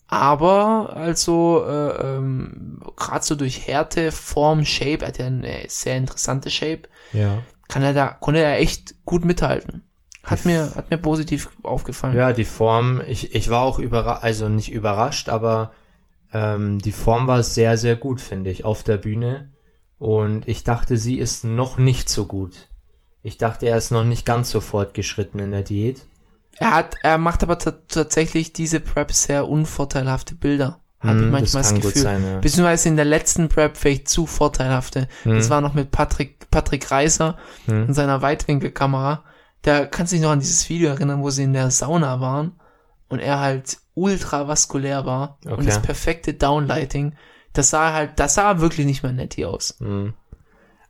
[0.08, 5.96] Aber also äh, ähm, gerade so durch Härte, Form, Shape, er hat ja eine sehr
[5.98, 7.42] interessante Shape, Ja.
[7.68, 9.82] kann er da, konnte er echt gut mithalten.
[10.24, 12.16] Hat mir, hat mir positiv aufgefallen.
[12.16, 15.72] Ja, die Form, ich, ich war auch überrascht, also nicht überrascht, aber
[16.32, 19.50] ähm, die Form war sehr, sehr gut, finde ich, auf der Bühne.
[19.98, 22.68] Und ich dachte, sie ist noch nicht so gut.
[23.22, 26.02] Ich dachte, er ist noch nicht ganz so fortgeschritten in der Diät.
[26.60, 30.80] Er hat, er macht aber ta- tatsächlich diese Prep sehr unvorteilhafte Bilder.
[31.00, 32.02] Habe ich Hm, manchmal das, kann gut Gefühl.
[32.02, 32.38] sein, ja.
[32.40, 35.06] Beziehungsweise in der letzten Prep vielleicht zu vorteilhafte.
[35.24, 35.50] Das Hm.
[35.50, 37.86] war noch mit Patrick, Patrick Reiser Hm.
[37.86, 39.22] und seiner Weitwinkelkamera.
[39.62, 42.58] Da kannst du dich noch an dieses Video erinnern, wo sie in der Sauna waren
[43.08, 45.66] und er halt ultravaskulär war und Okay.
[45.66, 47.14] das perfekte Downlighting.
[47.52, 49.78] Das sah halt, das sah wirklich nicht mehr nett hier aus.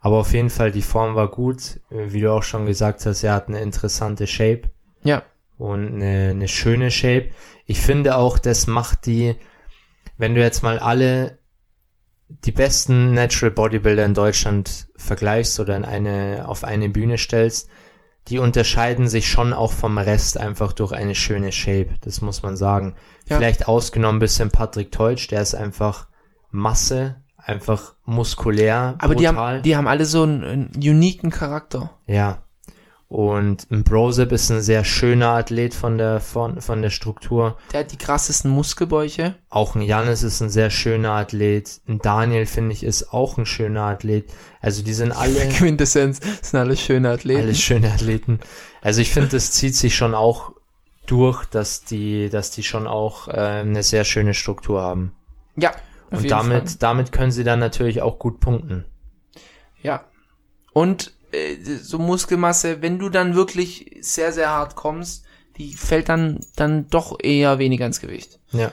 [0.00, 1.80] Aber auf jeden Fall, die Form war gut.
[1.90, 4.62] Äh, Wie du auch schon gesagt hast, er hat eine interessante Shape
[5.02, 5.22] Ja,
[5.58, 7.30] und eine, eine schöne Shape.
[7.66, 9.34] Ich finde auch, das macht die,
[10.16, 11.38] wenn du jetzt mal alle
[12.28, 17.68] die besten Natural Bodybuilder in Deutschland vergleichst oder in eine, auf eine Bühne stellst,
[18.28, 21.94] die unterscheiden sich schon auch vom Rest einfach durch eine schöne Shape.
[22.02, 22.94] Das muss man sagen.
[23.26, 23.36] Ja.
[23.36, 26.08] Vielleicht ausgenommen ein bisschen Patrick Teutsch, der ist einfach
[26.50, 29.56] Masse, einfach muskulär, aber die brutal.
[29.56, 31.90] haben, die haben alle so einen, einen uniken Charakter.
[32.06, 32.42] Ja.
[33.08, 37.56] Und ein Brosip ist ein sehr schöner Athlet von der, von, von der Struktur.
[37.72, 39.34] Der hat die krassesten Muskelbäuche.
[39.48, 41.80] Auch ein Janis ist ein sehr schöner Athlet.
[41.88, 44.30] Ein Daniel, finde ich, ist auch ein schöner Athlet.
[44.60, 47.40] Also die sind alle, Quintessenz, das sind alles schöne Athleten.
[47.40, 48.40] alle schöne Athleten.
[48.82, 50.52] Also ich finde, das zieht sich schon auch
[51.06, 55.12] durch, dass die, dass die schon auch äh, eine sehr schöne Struktur haben.
[55.56, 55.72] Ja.
[56.10, 56.76] Und damit, Fall.
[56.78, 58.84] damit können sie dann natürlich auch gut punkten.
[59.82, 60.04] Ja.
[60.74, 61.17] Und
[61.82, 65.24] so Muskelmasse, wenn du dann wirklich sehr, sehr hart kommst,
[65.56, 68.38] die fällt dann, dann doch eher weniger ins Gewicht.
[68.52, 68.72] Ja.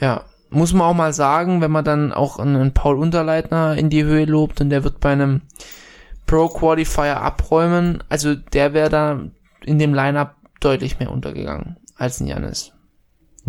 [0.00, 0.24] Ja.
[0.50, 4.04] Muss man auch mal sagen, wenn man dann auch einen, einen Paul Unterleitner in die
[4.04, 5.42] Höhe lobt und der wird bei einem
[6.26, 9.20] Pro Qualifier abräumen, also der wäre da
[9.64, 12.72] in dem Lineup deutlich mehr untergegangen als ein Janis.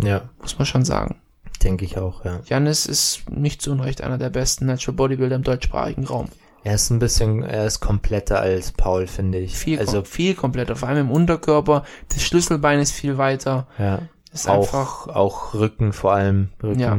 [0.02, 1.20] Ja, Muss man schon sagen.
[1.62, 2.40] denke ich auch, ja.
[2.46, 6.28] Janis ist nicht zu Unrecht einer der besten Natural Bodybuilder im deutschsprachigen Raum.
[6.64, 9.56] Er ist ein bisschen, er ist kompletter als Paul, finde ich.
[9.56, 11.84] Viel, also, viel kompletter, vor allem im Unterkörper.
[12.12, 13.66] Das Schlüsselbein ist viel weiter.
[13.78, 14.00] ja.
[14.30, 16.50] Ist Auch, einfach, auch Rücken vor allem.
[16.62, 16.80] Rücken.
[16.80, 16.98] Ja.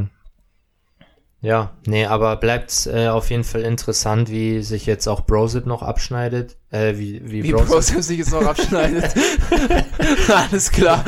[1.41, 5.81] Ja, nee, aber bleibt äh, auf jeden Fall interessant, wie sich jetzt auch Brosip noch
[5.81, 6.57] abschneidet.
[6.69, 9.13] Äh, wie, wie, wie Brosip, Brosip sich jetzt noch abschneidet.
[10.51, 11.05] Alles klar.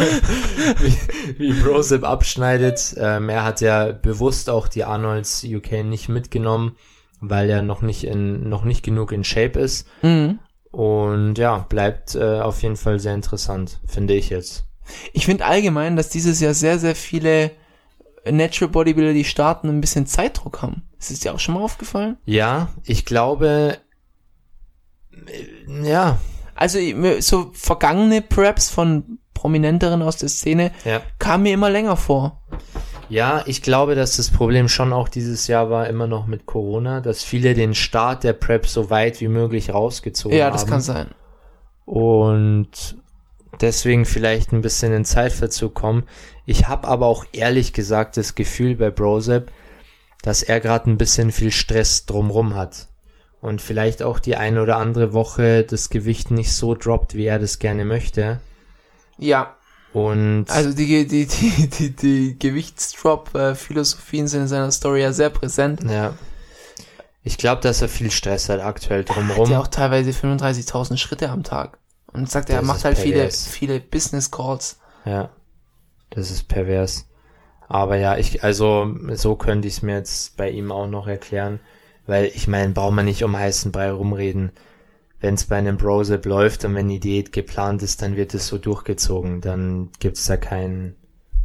[0.79, 0.97] wie,
[1.37, 2.95] wie Brosip abschneidet.
[2.97, 6.77] Ähm, er hat ja bewusst auch die Arnolds UK nicht mitgenommen,
[7.21, 9.87] weil er noch nicht in, noch nicht genug in Shape ist.
[10.01, 10.39] Mhm.
[10.71, 14.65] Und ja, bleibt äh, auf jeden Fall sehr interessant, finde ich jetzt.
[15.13, 17.51] Ich finde allgemein, dass dieses Jahr sehr, sehr viele
[18.29, 20.83] Natural Bodybuilder, die starten, ein bisschen Zeitdruck haben.
[20.99, 22.17] Ist es dir auch schon mal aufgefallen?
[22.25, 23.77] Ja, ich glaube,
[25.27, 26.19] äh, ja,
[26.55, 26.77] Also
[27.21, 31.01] so vergangene Preps von Prominenteren aus der Szene ja.
[31.17, 32.43] kamen mir immer länger vor.
[33.11, 37.01] Ja, ich glaube, dass das Problem schon auch dieses Jahr war, immer noch mit Corona,
[37.01, 40.53] dass viele den Start der Prep so weit wie möglich rausgezogen Ja, haben.
[40.53, 41.09] das kann sein.
[41.85, 42.95] Und
[43.59, 46.03] deswegen vielleicht ein bisschen in Zeitverzug kommen.
[46.45, 49.51] Ich habe aber auch ehrlich gesagt das Gefühl bei Brosep,
[50.21, 52.87] dass er gerade ein bisschen viel Stress drumrum hat.
[53.41, 57.39] Und vielleicht auch die eine oder andere Woche das Gewicht nicht so droppt, wie er
[57.39, 58.39] das gerne möchte.
[59.17, 59.57] Ja,
[59.93, 65.83] Und also die, die, die, die, die Gewichtsdrop-Philosophien sind in seiner Story ja sehr präsent.
[65.89, 66.13] ja.
[67.23, 69.51] Ich glaube, dass er viel Stress hat aktuell Hat drumrum.
[69.51, 71.77] ja auch teilweise 35.000 Schritte am Tag.
[72.11, 74.79] Und sagt, er Das macht ist halt viele, viele Business Calls.
[75.05, 75.29] Ja,
[76.09, 77.05] das ist pervers.
[77.67, 81.59] Aber ja, ich, also so könnte ich es mir jetzt bei ihm auch noch erklären,
[82.07, 84.51] weil ich meine, braucht man nicht um heißen Brei rumreden.
[85.21, 88.47] Wenn es bei einem Brosip läuft und wenn die Diät geplant ist, dann wird es
[88.47, 89.39] so durchgezogen.
[89.41, 90.95] Dann gibt's da kein,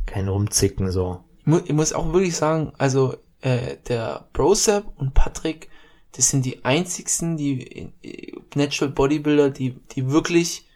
[0.07, 1.21] kein Rumzicken so.
[1.41, 5.69] Ich, mu ich muss auch wirklich sagen, also äh, der Brosep und Patrick,
[6.13, 10.67] das sind die einzigsten, die äh, Natural Bodybuilder, die, die wirklich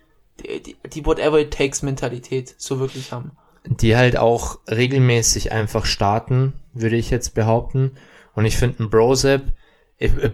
[0.40, 3.32] die, die, die Whatever it takes Mentalität so wirklich haben.
[3.64, 7.92] Die halt auch regelmäßig einfach starten, würde ich jetzt behaupten.
[8.34, 9.42] Und ich finde ein Brosip,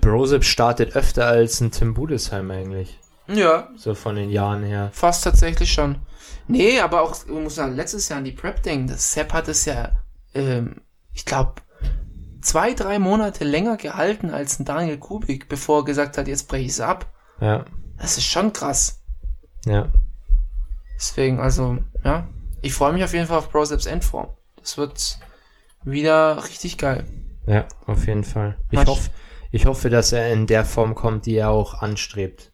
[0.01, 2.99] Brosip startet öfter als ein Tim Budesheim eigentlich.
[3.29, 4.91] Ja, So von den Jahren her.
[4.93, 5.99] fast tatsächlich schon.
[6.47, 8.87] Nee, aber auch, man muss sagen, letztes Jahr an die Prep denken.
[8.87, 9.91] Das Sepp hat es ja,
[10.35, 11.55] ähm, ich glaube,
[12.41, 16.67] zwei, drei Monate länger gehalten als ein Daniel Kubik, bevor er gesagt hat, jetzt breche
[16.67, 17.13] ich es ab.
[17.41, 17.65] Ja,
[17.99, 19.03] Das ist schon krass.
[19.65, 19.89] ja.
[20.97, 22.27] Deswegen, also, ja.
[22.63, 24.29] Ich freue mich auf jeden Fall auf Broseps Endform.
[24.57, 25.19] Das wird
[25.85, 27.05] wieder richtig geil.
[27.47, 28.57] Ja, auf jeden Fall.
[28.71, 29.11] Ich hoffe,
[29.57, 32.53] ich hoffe, dass er in der Form kommt, die er auch anstrebt.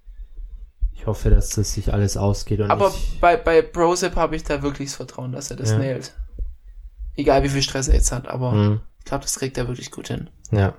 [0.92, 4.90] Ich hoffe, dass das sich alles ausgeht Aber bei, bei Brosep habe ich da wirklich
[4.90, 5.78] das Vertrauen, dass er das Ja.
[5.78, 6.14] nailt.
[7.16, 9.90] Egal wie viel Stress er jetzt hat, aber Hm, ich glaube, das kriegt er wirklich
[9.90, 10.30] gut hin.
[10.52, 10.74] ja,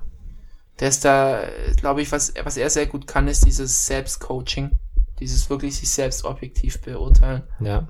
[0.80, 1.44] Der ist da,
[1.76, 4.72] glaube ich, was, was er sehr gut kann, ist dieses Selbstcoaching.
[5.20, 7.44] Dieses wirklich sich selbst objektiv beurteilen.
[7.60, 7.88] ja.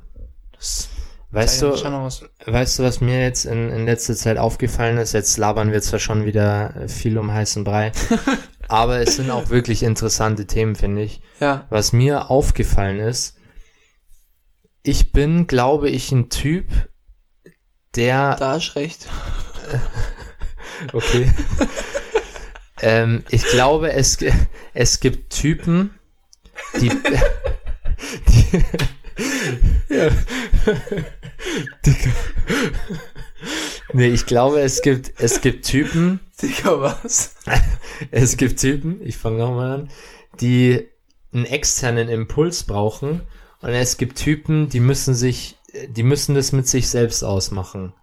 [0.54, 0.90] Das
[1.34, 5.14] Weißt du, weißt du, was mir jetzt in, in letzter Zeit aufgefallen ist?
[5.14, 7.92] Jetzt labern wir zwar schon wieder viel um heißen Brei,
[8.68, 11.22] aber es sind auch wirklich interessante Themen, finde ich.
[11.40, 11.66] Ja.
[11.72, 13.36] Was mir aufgefallen ist,
[14.84, 16.68] ich bin, glaube ich, ein Typ,
[17.96, 19.08] der Da ist recht.
[20.92, 21.32] Okay.
[22.82, 24.18] ähm, ich glaube, es,
[24.74, 25.98] es gibt Typen,
[26.82, 26.90] die.
[28.28, 28.64] die
[29.90, 30.10] ja.
[31.86, 32.12] Dicker.
[33.94, 37.36] Nee, ich glaube, es gibt, es gibt Typen, Digga, was?
[38.12, 39.90] es gibt Typen, ich fange nochmal an,
[40.40, 40.88] die
[41.32, 43.22] einen externen Impuls brauchen
[43.62, 45.58] und es gibt Typen, die müssen sich,
[45.88, 47.94] die müssen das mit sich selbst ausmachen.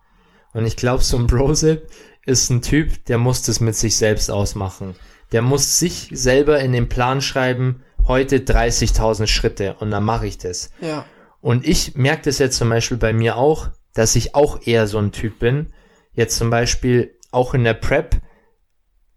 [0.52, 1.88] Und ich glaube, so ein Brosip
[2.24, 4.94] ist ein Typ, der muss das mit sich selbst ausmachen.
[5.32, 10.38] Der muss sich selber in den Plan schreiben, heute 30.000 Schritte und dann mache ich
[10.38, 10.70] das.
[10.80, 11.04] Ja.
[11.40, 14.98] Und ich merke das jetzt zum Beispiel bei mir auch, dass ich auch eher so
[14.98, 15.72] ein Typ bin.
[16.12, 18.20] Jetzt zum Beispiel auch in der Prep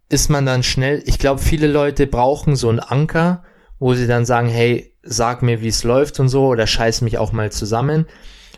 [0.10, 3.44] ist man dann schnell, ich glaube, viele Leute brauchen so einen Anker,
[3.80, 7.18] wo sie dann sagen, hey, sag mir, wie es läuft und so, oder scheiß mich
[7.18, 8.06] auch mal zusammen.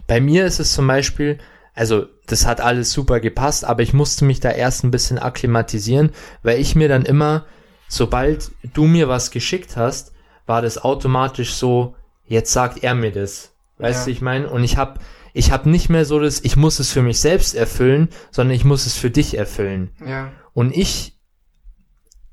[0.05, 1.39] Bei mir ist es zum Beispiel,
[1.73, 6.11] also das hat alles super gepasst, aber ich musste mich da erst ein bisschen akklimatisieren,
[6.43, 7.45] weil ich mir dann immer,
[7.87, 10.11] sobald du mir was geschickt hast,
[10.45, 13.53] war das automatisch so, jetzt sagt er mir das.
[13.77, 14.05] Weißt Ja.
[14.05, 14.49] du, ich meine?
[14.49, 14.99] Und ich habe
[15.33, 18.63] ich hab nicht mehr so das, ich muss es für mich selbst erfüllen, sondern ich
[18.63, 19.91] muss es für dich erfüllen.
[20.05, 20.31] Ja.
[20.53, 21.19] Und ich,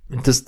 [0.08, 0.44] das,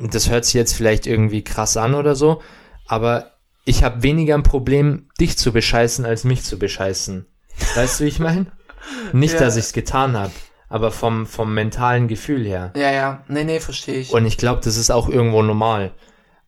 [0.00, 2.40] das hört sich jetzt vielleicht irgendwie krass an oder so,
[2.86, 3.32] aber
[3.66, 7.26] ich habe weniger ein Problem, dich zu bescheißen, als mich zu bescheißen.
[7.74, 8.46] Weißt du, wie ich meine?
[9.12, 9.40] Nicht, Ja.
[9.40, 10.32] dass ich es getan habe,
[10.70, 12.72] aber vom, vom mentalen Gefühl her.
[12.74, 13.24] Ja, ja.
[13.28, 14.10] Nee, nee, verstehe ich.
[14.12, 15.92] Und ich glaube, das ist auch irgendwo normal.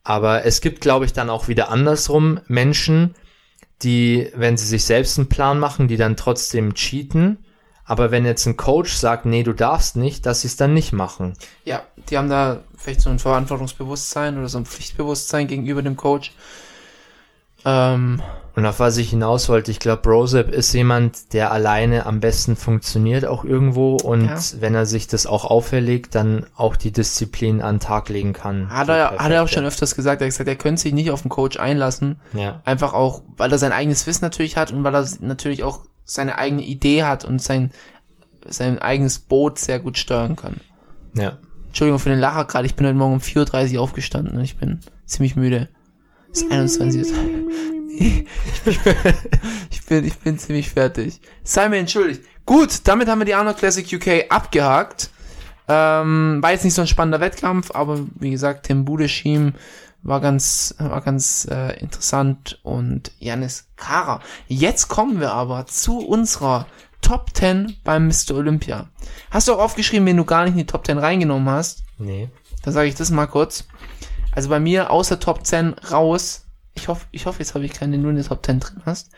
[0.05, 3.15] Aber es gibt, glaube ich, dann auch wieder andersrum Menschen,
[3.83, 7.39] die, wenn sie sich selbst einen Plan machen, die dann trotzdem cheaten.
[7.85, 10.93] Aber wenn jetzt ein Coach sagt, nee, du darfst nicht, dass sie es dann nicht
[10.93, 11.35] machen.
[11.65, 16.33] Ja, die haben da vielleicht so ein Verantwortungsbewusstsein oder so ein Pflichtbewusstsein gegenüber dem Coach.
[17.65, 18.23] Ähm,
[18.55, 22.55] Und auf was ich hinaus wollte, ich glaube, Brosep ist jemand, der alleine am besten
[22.55, 24.39] funktioniert auch irgendwo und Ja.
[24.61, 28.69] wenn er sich das auch auferlegt, dann auch die Disziplin an den Tag legen kann.
[28.69, 31.11] hat er, hat er auch schon öfters gesagt, er hat gesagt, er könnte sich nicht
[31.11, 32.21] auf den Coach einlassen.
[32.35, 35.81] Ja, Einfach auch, weil er sein eigenes Wissen natürlich hat und weil er natürlich auch
[36.05, 37.71] seine eigene Idee hat und sein,
[38.47, 40.57] sein eigenes Boot sehr gut steuern kann.
[41.15, 41.39] ja.
[41.69, 44.59] Entschuldigung für den Lacher gerade, ich bin heute Morgen um 4.30 Uhr aufgestanden und ich
[44.59, 45.71] bin ziemlich müde.
[46.33, 47.19] Es ist 21 Uhr.
[49.71, 51.21] ich, bin, ich bin ziemlich fertig.
[51.45, 52.23] Sei mir entschuldigt.
[52.47, 55.11] Gut, damit haben wir die Arnold Classic UK abgehakt.
[55.69, 59.53] Ähm, war jetzt nicht so ein spannender Wettkampf, aber wie gesagt, Tim Budeshim
[60.03, 64.21] war ganz, war ganz äh, interessant und Janis Kara.
[64.49, 66.67] Jetzt kommen wir aber zu unserer
[67.03, 68.37] Top 10 beim Mr.
[68.37, 68.89] Olympia.
[69.31, 71.85] Hast du auch aufgeschrieben, wenn du gar nicht in die Top 10 reingenommen hast?
[71.99, 72.31] Nee.
[72.65, 73.67] Dann sage ich das mal kurz.
[74.35, 76.47] Also bei mir außer Top 10 raus.
[76.75, 78.83] Ich hoffe, ich hoffe, jetzt habe ich keine, den du in der Top 10 drin
[78.85, 79.11] hast.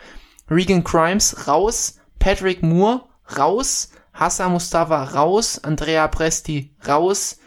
[0.51, 1.99] Regan Crimes raus.
[2.19, 3.03] Patrick Moore
[3.39, 3.91] raus.
[4.13, 5.63] Hassan Mustafa raus.
[5.63, 7.39] Andrea Presti raus.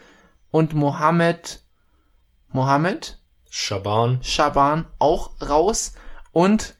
[0.49, 1.61] Und Mohammed,
[2.49, 4.19] Mohammed Schaban.
[4.21, 5.93] Shaban auch raus.
[6.31, 6.75] Und,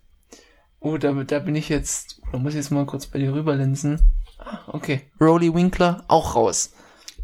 [0.80, 4.00] oh, da, da bin ich jetzt, da muss ich jetzt mal kurz bei dir rüberlinsen.
[4.38, 5.10] Ah, Okay.
[5.20, 6.72] Rolly Winkler auch raus.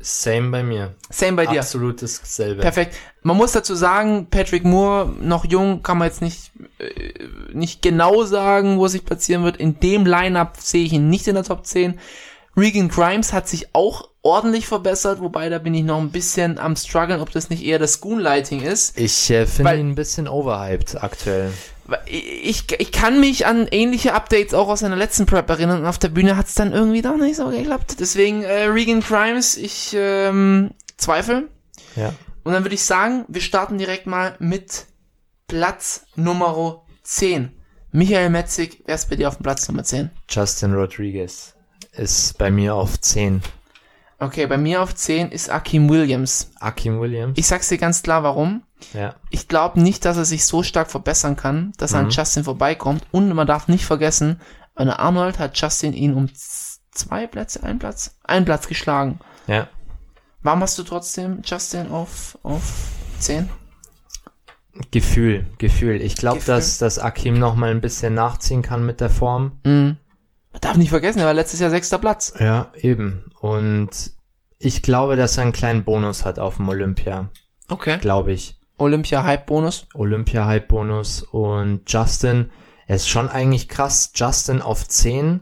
[0.04, 0.94] Same bei mir.
[1.10, 1.62] Same bei dir.
[1.62, 2.62] Absolut dasselbe.
[2.62, 2.96] Perfekt.
[3.22, 7.14] Man muss dazu sagen, Patrick Moore, noch jung, kann man jetzt nicht, äh,
[7.54, 9.58] nicht genau sagen, wo er sich platzieren wird.
[9.58, 12.00] In dem Lineup sehe ich ihn nicht in der Top 10.
[12.56, 16.76] Regan Grimes hat sich auch ordentlich verbessert, wobei da bin ich noch ein bisschen am
[16.76, 18.98] struggeln, ob das nicht eher das Schoonlighting ist.
[19.00, 21.52] Ich äh, finde ihn ein bisschen overhyped aktuell.
[22.06, 26.00] Ich, ich kann mich an ähnliche Updates auch aus seiner letzten Prep erinnern und auf
[26.00, 27.98] der Bühne hat es dann irgendwie doch nicht so geklappt.
[28.00, 31.50] Deswegen äh, Regan Grimes, ich ähm, zweifle.
[31.96, 32.14] Ja.
[32.44, 34.86] Und dann würde ich sagen, wir starten direkt mal mit
[35.48, 37.52] Platz Nummer 10.
[37.92, 40.10] Michael Metzig, wer ist bei dir auf dem Platz Nummer 10?
[40.30, 41.54] Justin Rodriguez
[41.92, 43.42] ist bei mir auf 10.
[44.20, 46.52] Okay, bei mir auf 10 ist Akim Williams.
[46.60, 47.38] Akim Williams.
[47.38, 48.64] Ich sag's dir ganz klar, warum.
[48.94, 49.16] Ja.
[49.30, 52.12] Ich glaube nicht, dass er sich so stark verbessern kann, dass er an Mhm.
[52.12, 53.04] Justin vorbeikommt.
[53.12, 54.42] Und man darf nicht vergessen,
[54.76, 56.30] an Arnold hat Justin ihn um
[56.92, 59.20] zwei Plätze, ein Platz, ein Platz geschlagen.
[59.48, 59.68] Ja.
[60.42, 62.62] Warum hast du trotzdem Justin auf, auf
[63.20, 63.50] 10?
[64.92, 66.02] Gefühl, Gefühl.
[66.02, 69.60] Ich glaube, dass, dass Akim noch mal ein bisschen nachziehen kann mit der Form.
[69.64, 69.98] Mhm.
[70.52, 72.34] Man darf nicht vergessen, er war letztes Jahr sechster Platz.
[72.40, 73.32] Ja, eben.
[73.40, 73.90] Und
[74.60, 77.30] ich glaube, dass er einen kleinen Bonus hat auf dem Olympia.
[77.68, 77.98] Okay.
[78.00, 78.60] Glaube ich.
[78.84, 79.88] Olympia-Hype-Bonus.
[79.96, 81.24] Olympia-Hype-Bonus.
[81.24, 82.52] Und Justin,
[82.88, 84.12] er ist schon eigentlich krass.
[84.14, 85.42] Justin auf 10.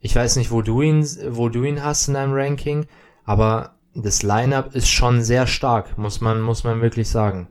[0.00, 2.86] Ich weiß nicht, wo du ihn, wo du ihn hast in deinem Ranking,
[3.24, 7.48] aber das Lineup ist schon sehr stark, muss man, muss man wirklich sagen.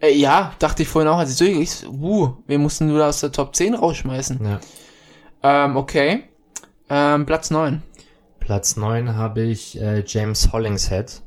[0.00, 3.20] Äh, ja, dachte ich vorhin auch, als ich so, uh, wir mussten du da aus
[3.20, 4.40] der Top 10 rausschmeißen.
[4.44, 4.60] Ja.
[5.42, 6.24] Ähm, okay.
[6.88, 7.82] Ähm, Platz 9.
[8.40, 11.22] Platz 9 habe ich äh, James Hollingshead.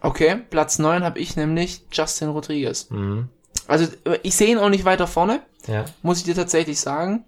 [0.00, 2.88] Okay, Platz 9 habe ich nämlich Justin Rodriguez.
[2.90, 3.28] Mhm.
[3.66, 3.86] Also,
[4.22, 5.84] ich sehe ihn auch nicht weiter vorne, Ja.
[6.02, 7.24] muss ich dir tatsächlich sagen.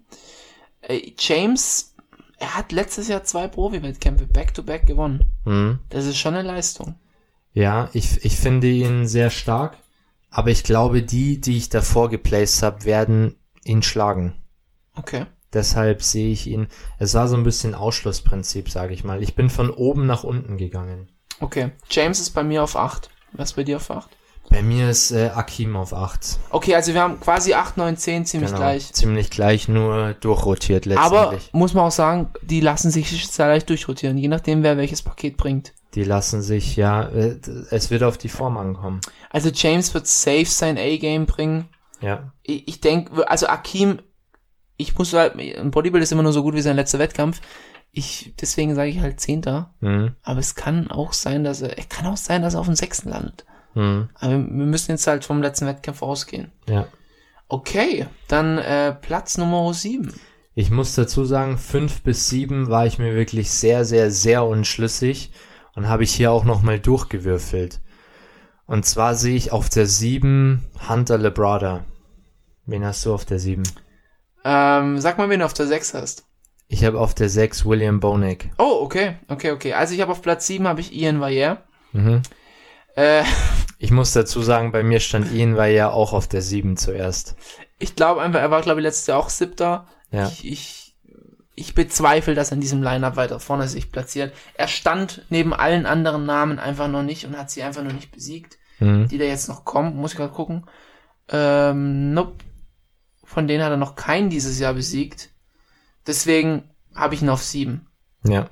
[0.81, 1.93] Äh, James,
[2.37, 5.23] er hat letztes Jahr zwei Profi-Wettkämpfe back-to-back gewonnen.
[5.45, 5.79] Mhm.
[5.89, 6.95] Das ist schon eine Leistung.
[7.53, 9.77] Ja, ich, ich finde ihn sehr stark,
[10.31, 14.33] aber ich glaube, die, die ich davor geplaced habe, werden ihn schlagen.
[14.95, 15.27] Okay.
[15.53, 16.67] Deshalb sehe ich ihn.
[16.97, 19.21] Es war so ein bisschen Ausschlussprinzip, sage ich mal.
[19.21, 21.09] Ich bin von oben nach unten gegangen.
[21.43, 21.71] Okay.
[21.89, 23.09] James ist bei mir auf 8.
[23.33, 24.09] Was ist bei dir auf 8?
[24.49, 26.37] Bei mir ist äh, Akim auf 8.
[26.51, 28.59] Okay, also wir haben quasi 8, 9, 10 ziemlich Genau.
[28.61, 28.93] gleich.
[28.93, 31.49] Ziemlich gleich, nur durchrotiert Aber letztendlich.
[31.53, 35.37] muss man auch sagen, die lassen sich sehr leicht durchrotieren, je nachdem, wer welches Paket
[35.37, 35.73] bringt.
[35.95, 37.39] Die lassen sich, ja, äh,
[37.71, 39.01] es wird auf die Form ankommen.
[39.29, 41.69] Also James wird safe sein A-Game bringen.
[42.01, 42.31] Ja.
[42.43, 43.99] Ich, ich denke, also Akim,
[44.77, 47.41] ich muss halt, ein Bodybuilder ist immer nur so gut wie sein letzter Wettkampf.
[47.95, 49.73] Ich, deswegen sage ich halt Zehnter.
[49.79, 50.15] Mhm.
[50.23, 52.75] Aber es kann auch sein, dass er, es kann auch sein, dass er auf dem
[52.75, 53.45] Sechsten landet.
[53.75, 54.09] Mhm.
[54.15, 56.51] Aber wir müssen jetzt halt vom letzten Wettkampf ausgehen.
[56.67, 56.87] Ja.
[57.47, 60.11] Okay, dann äh, Platz Nummer 7.
[60.55, 65.31] Ich muss dazu sagen, 5 bis 7 war ich mir wirklich sehr, sehr, sehr unschlüssig
[65.75, 67.79] und habe ich hier auch nochmal durchgewürfelt.
[68.65, 71.85] Und zwar sehe ich auf der 7 Hunter Lebrada.
[72.65, 73.63] Wen hast du auf der 7?
[74.45, 76.25] Ähm, sag mal, wen du auf der 6 hast.
[76.73, 78.49] Ich habe auf der 6 William Bonek.
[78.57, 79.73] Oh, okay, okay, okay.
[79.73, 81.59] Also ich habe auf Platz 7 habe ich Ian Valliere.
[81.91, 82.23] Mhm.
[82.95, 83.23] Äh,
[83.77, 87.35] Ich muss dazu sagen, bei mir stand Ian ja auch auf der 7 zuerst.
[87.77, 89.85] ich glaube einfach, er war, glaube ich, letztes Jahr auch siebter.
[90.09, 90.27] Ja.
[90.29, 90.95] Ich, ich,
[91.53, 94.33] ich bezweifle, dass er in diesem Lineup weiter vorne sich platziert.
[94.55, 98.11] Er stand neben allen anderen Namen einfach noch nicht und hat sie einfach noch nicht
[98.11, 98.57] besiegt.
[98.79, 99.09] Mhm.
[99.09, 100.65] Die da jetzt noch kommen, muss ich gerade gucken.
[101.29, 102.33] Ähm, nope.
[103.23, 105.29] Von denen hat er noch keinen dieses Jahr besiegt.
[106.07, 106.63] Deswegen
[106.95, 107.87] habe ich ihn auf sieben.
[108.27, 108.47] Ja.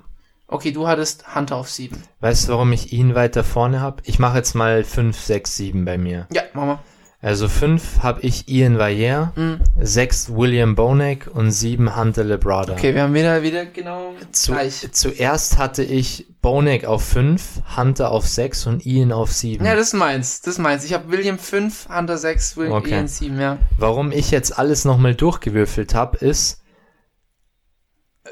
[0.47, 2.04] Okay, du hattest Hunter auf sieben.
[2.20, 4.02] Weißt du, warum ich ihn weiter vorne habe?
[4.06, 6.28] Ich mache jetzt mal 5, 6, 7 bei mir.
[6.32, 6.80] Ja, machen wir.
[7.24, 9.60] Also 5 habe ich Ian Valliere, Mhm.
[9.80, 12.74] 6 William Bonek und 7 Hunter Lebrada.
[12.74, 14.88] Okay, wir haben wieder, wieder genau Zu, gleich.
[14.91, 19.64] zuerst hatte ich Bonek auf 5, Hunter auf 6 und Ian auf 7.
[19.64, 20.41] Ja, das ist meins.
[20.41, 20.84] Das ist meins.
[20.84, 22.89] Ich habe William 5, Hunter 6, William Okay.
[22.95, 23.58] Ian 7, ja.
[23.78, 26.61] Warum ich jetzt alles nochmal durchgewürfelt habe, ist,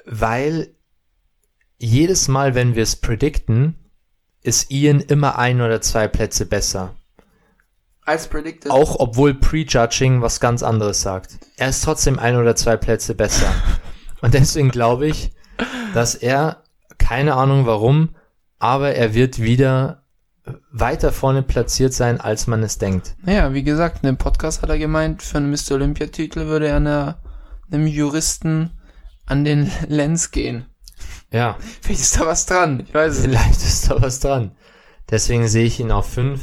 [0.06, 0.74] weil
[1.78, 3.76] jedes Mal, wenn wir es predikten,
[4.42, 6.96] ist Ian immer ein oder zwei Plätze besser.
[8.06, 8.72] Als predicted.
[8.72, 11.38] Auch obwohl Prejudging was ganz anderes sagt.
[11.58, 13.54] Er ist trotzdem ein oder zwei Plätze besser.
[14.22, 15.32] Und deswegen glaube ich,
[15.94, 16.64] dass er,
[16.98, 18.16] keine Ahnung warum,
[18.58, 20.04] aber er wird wieder
[20.72, 23.16] weiter vorne platziert sein, als man es denkt.
[23.22, 25.74] Naja, wie gesagt, in dem Podcast hat er gemeint, für einen Mr.
[25.74, 27.20] Olympia-Titel würde er einer,
[27.72, 28.72] einem Juristen
[29.30, 30.65] an den Lens gehen.
[31.32, 32.84] Ja, Vielleicht ist da was dran.
[32.86, 33.39] Ich weiß es nicht.
[33.39, 34.55] vielleicht ist da was dran.
[35.09, 36.41] Deswegen sehe ich ihn auf 5,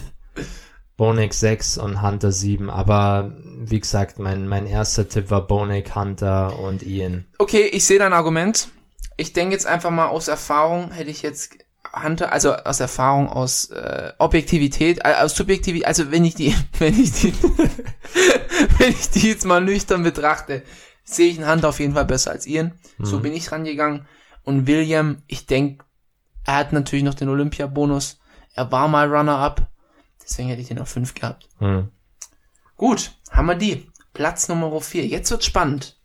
[0.97, 2.71] Bonek 6 und Hunter 7.
[2.71, 7.27] Aber wie gesagt, mein, mein erster Tipp war Bonek, Hunter und Ian.
[7.39, 8.69] Okay, ich sehe dein Argument.
[9.17, 11.59] Ich denke jetzt einfach mal aus Erfahrung, hätte ich jetzt
[12.03, 17.01] Hunter, also aus Erfahrung, aus äh, Objektivität, äh, aus Subjektivität, also wenn ich die, wenn
[17.01, 17.33] ich die,
[18.79, 20.63] wenn ich die jetzt mal nüchtern betrachte,
[21.07, 22.73] sehe ich einen Hunter auf jeden Fall besser als Ian.
[22.99, 24.07] So bin ich rangegangen.
[24.43, 25.85] Und William, ich denke,
[26.45, 28.19] er hat natürlich noch den Olympia-Bonus.
[28.55, 29.67] Er war mal Runner-up.
[30.23, 31.49] Deswegen hätte ich den auf 5 gehabt.
[31.59, 31.91] Hm.
[32.77, 33.89] Gut, haben wir die.
[34.13, 35.07] Platz Nummer 4.
[35.07, 35.97] Jetzt wird's spannend.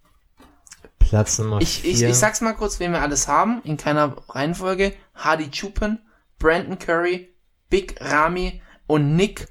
[0.99, 2.09] Platz Nummer Ich, ich, 4.
[2.09, 4.93] ich sag's mal kurz, wen wir alles haben, in keiner Reihenfolge.
[5.15, 5.99] Hardy Chupin,
[6.39, 7.33] Brandon Curry,
[7.69, 9.47] Big Rami und Nick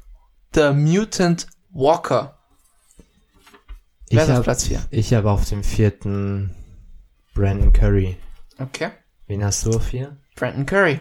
[0.54, 2.39] the Mutant Walker.
[4.10, 4.82] Wer ich ist auf habe Platz 4?
[4.90, 6.54] ich hab auf dem vierten
[7.34, 8.16] Brandon Curry.
[8.58, 8.90] Okay.
[9.26, 10.16] Wen hast du auf 4?
[10.34, 11.00] Brandon Curry.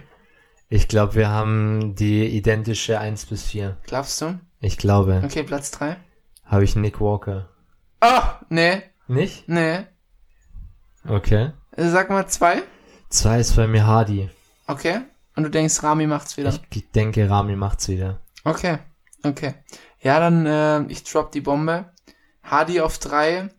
[0.69, 3.77] Ich glaube, wir haben die identische 1 bis 4.
[3.87, 4.39] Glaubst du?
[4.61, 5.21] Ich glaube.
[5.25, 5.97] Okay, Platz 3.
[6.45, 7.49] Habe ich Nick Walker.
[8.01, 9.49] Ah, nee, Nicht?
[9.49, 9.79] nee.
[11.07, 11.51] Okay.
[11.75, 12.61] Sag mal 2.
[13.09, 14.29] 2 ist bei mir Hardy.
[14.67, 14.99] Okay.
[15.35, 16.53] Und du denkst, Rami macht's wieder.
[16.73, 18.19] Ich denke, Rami macht's wieder.
[18.43, 18.77] Okay,
[19.23, 19.55] okay.
[20.01, 21.85] Ja, dann, äh, ich drop die Bombe.
[22.49, 23.49] Hardy auf 3,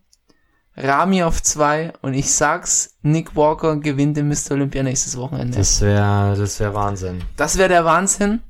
[0.77, 4.51] Rami auf 2 und ich sag's, Nick Walker gewinnt den Mr.
[4.51, 5.57] Olympia nächstes Wochenende.
[5.57, 7.23] Das, Das wäre das wär Wahnsinn.
[7.37, 8.41] wäre der Wahnsinn.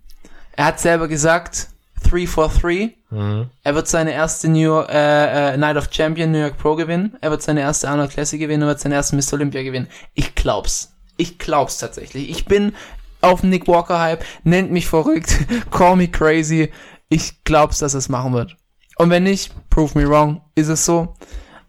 [0.56, 1.70] Er hat selber gesagt,
[2.10, 2.94] 3 for 3.
[3.10, 3.50] Mhm.
[3.64, 7.18] Er wird seine erste New York, äh, äh, Night of Champion New York Pro gewinnen.
[7.22, 9.34] Er wird seine erste Arnold Classic gewinnen und wird seinen ersten Mr.
[9.34, 9.88] Olympia gewinnen.
[10.14, 10.94] Ich glaub's.
[11.18, 12.30] Ich glaub's tatsächlich.
[12.30, 12.74] Ich bin
[13.22, 14.24] auf Nick Walker Hype.
[14.44, 15.39] Nennt mich verrückt.
[15.72, 16.72] Call me crazy.
[17.10, 18.56] Ich glaub's, dass er es machen wird.
[18.98, 20.42] Und wenn nicht, prove me wrong.
[20.56, 21.16] Ist es so.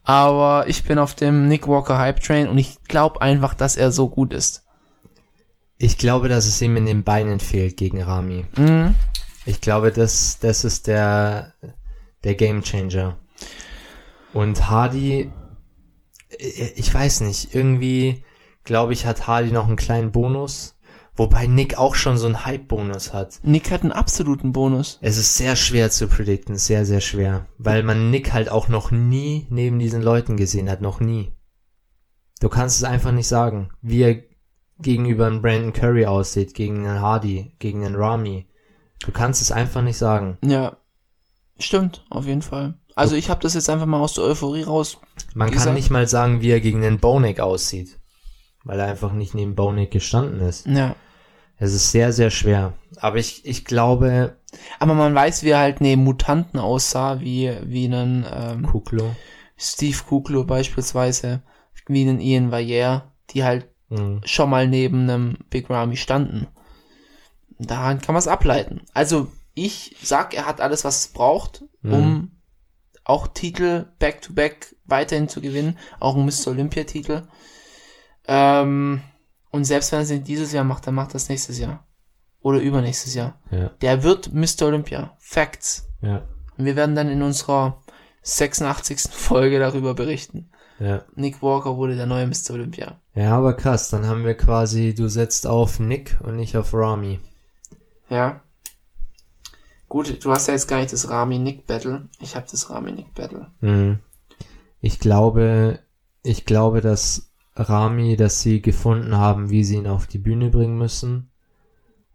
[0.05, 3.93] Aber ich bin auf dem Nick Walker Hype Train und ich glaube einfach, dass er
[3.93, 4.65] so gut ist.
[5.79, 8.45] Ich glaube, dass es ihm in den Beinen fehlt gegen Rami.
[8.57, 8.95] Mhm.
[9.47, 11.55] Ich glaube, das, das ist der,
[12.25, 13.17] der Game Changer.
[14.33, 15.31] Und Hardy,
[16.31, 18.25] äh, ich weiß nicht, irgendwie
[18.65, 20.77] glaube ich, hat Hardy noch einen kleinen Bonus.
[21.15, 23.39] Wobei Nick auch schon so einen Hype-Bonus hat.
[23.43, 24.99] Nick hat einen absoluten Bonus.
[25.03, 27.47] Es ist sehr schwer zu predikten, sehr, sehr schwer.
[27.59, 31.33] Weil man Nick halt auch noch nie neben diesen Leuten gesehen hat, noch nie.
[32.41, 34.23] Du kannst es einfach nicht sagen, wie er
[34.79, 38.49] gegenüber einem Brandon Curry aussieht, gegen einen Hardy, gegen einen Rami.
[39.01, 40.39] Du kannst es einfach nicht sagen.
[40.45, 40.77] Ja.
[41.59, 42.75] Stimmt, auf jeden Fall.
[42.95, 44.99] Also ich habe das jetzt einfach mal aus der Euphorie raus.
[45.35, 47.99] Man Wie kann gesagt- nicht mal sagen, wie er gegen den Bonek aussieht.
[48.65, 50.67] Weil er einfach nicht neben Bonek gestanden ist.
[50.67, 50.95] Ja.
[51.59, 52.75] Es ist sehr, sehr schwer.
[52.97, 54.37] Aber ich, ich glaube,
[54.79, 59.15] Aber man weiß, wie er halt neben Mutanten aussah, wie, wie einen ähm, Kuklo.
[59.57, 61.43] Steve Kuklo beispielsweise,
[61.87, 64.23] wie einen Ian Valliere, die halt Mhm.
[64.25, 66.47] schon mal neben einem Big Ramy standen.
[67.59, 68.81] Daran kann man es ableiten.
[68.95, 72.31] Also ich sag, er hat alles, was es braucht, um
[73.05, 76.49] auch Titel back-to-back weiterhin zu gewinnen, auch ein Mr.
[76.53, 77.25] Olympia-Titel.
[78.27, 79.03] Ähm,
[79.51, 81.87] und selbst wenn er es nicht dieses Jahr macht, dann macht er es nächstes Jahr.
[82.41, 83.39] Oder übernächstes Jahr.
[83.51, 84.67] Ja, Der wird Mr.
[84.67, 85.17] Olympia.
[85.19, 85.89] Facts.
[86.01, 86.23] ja,
[86.57, 87.83] Und wir werden dann in unserer
[88.23, 89.01] 86.
[89.13, 90.51] Folge darüber berichten.
[90.79, 91.05] ja.
[91.15, 92.51] Nick Walker wurde der neue Mr.
[92.55, 93.01] Olympia.
[93.15, 97.21] Ja, aber krass, dann haben wir quasi, du setzt auf Nick und nicht auf Rami.
[98.09, 98.41] Ja.
[99.89, 102.09] Gut, du hast ja jetzt gar nicht das Rami-Nick-Battle.
[102.21, 103.51] Ich habe das Rami-Nick-Battle.
[103.61, 103.99] Mhm.
[104.81, 105.81] Ich glaube,
[106.23, 110.79] ich glaube, dass Rami, dass sie gefunden haben, wie sie ihn auf die Bühne bringen
[110.79, 111.31] müssen.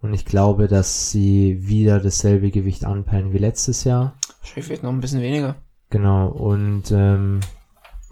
[0.01, 4.15] Und ich glaube, dass sie wieder dasselbe Gewicht anpeilen wie letztes Jahr.
[4.39, 5.55] Wahrscheinlich vielleicht noch ein bisschen weniger.
[5.89, 6.27] Genau.
[6.27, 7.39] Und ähm,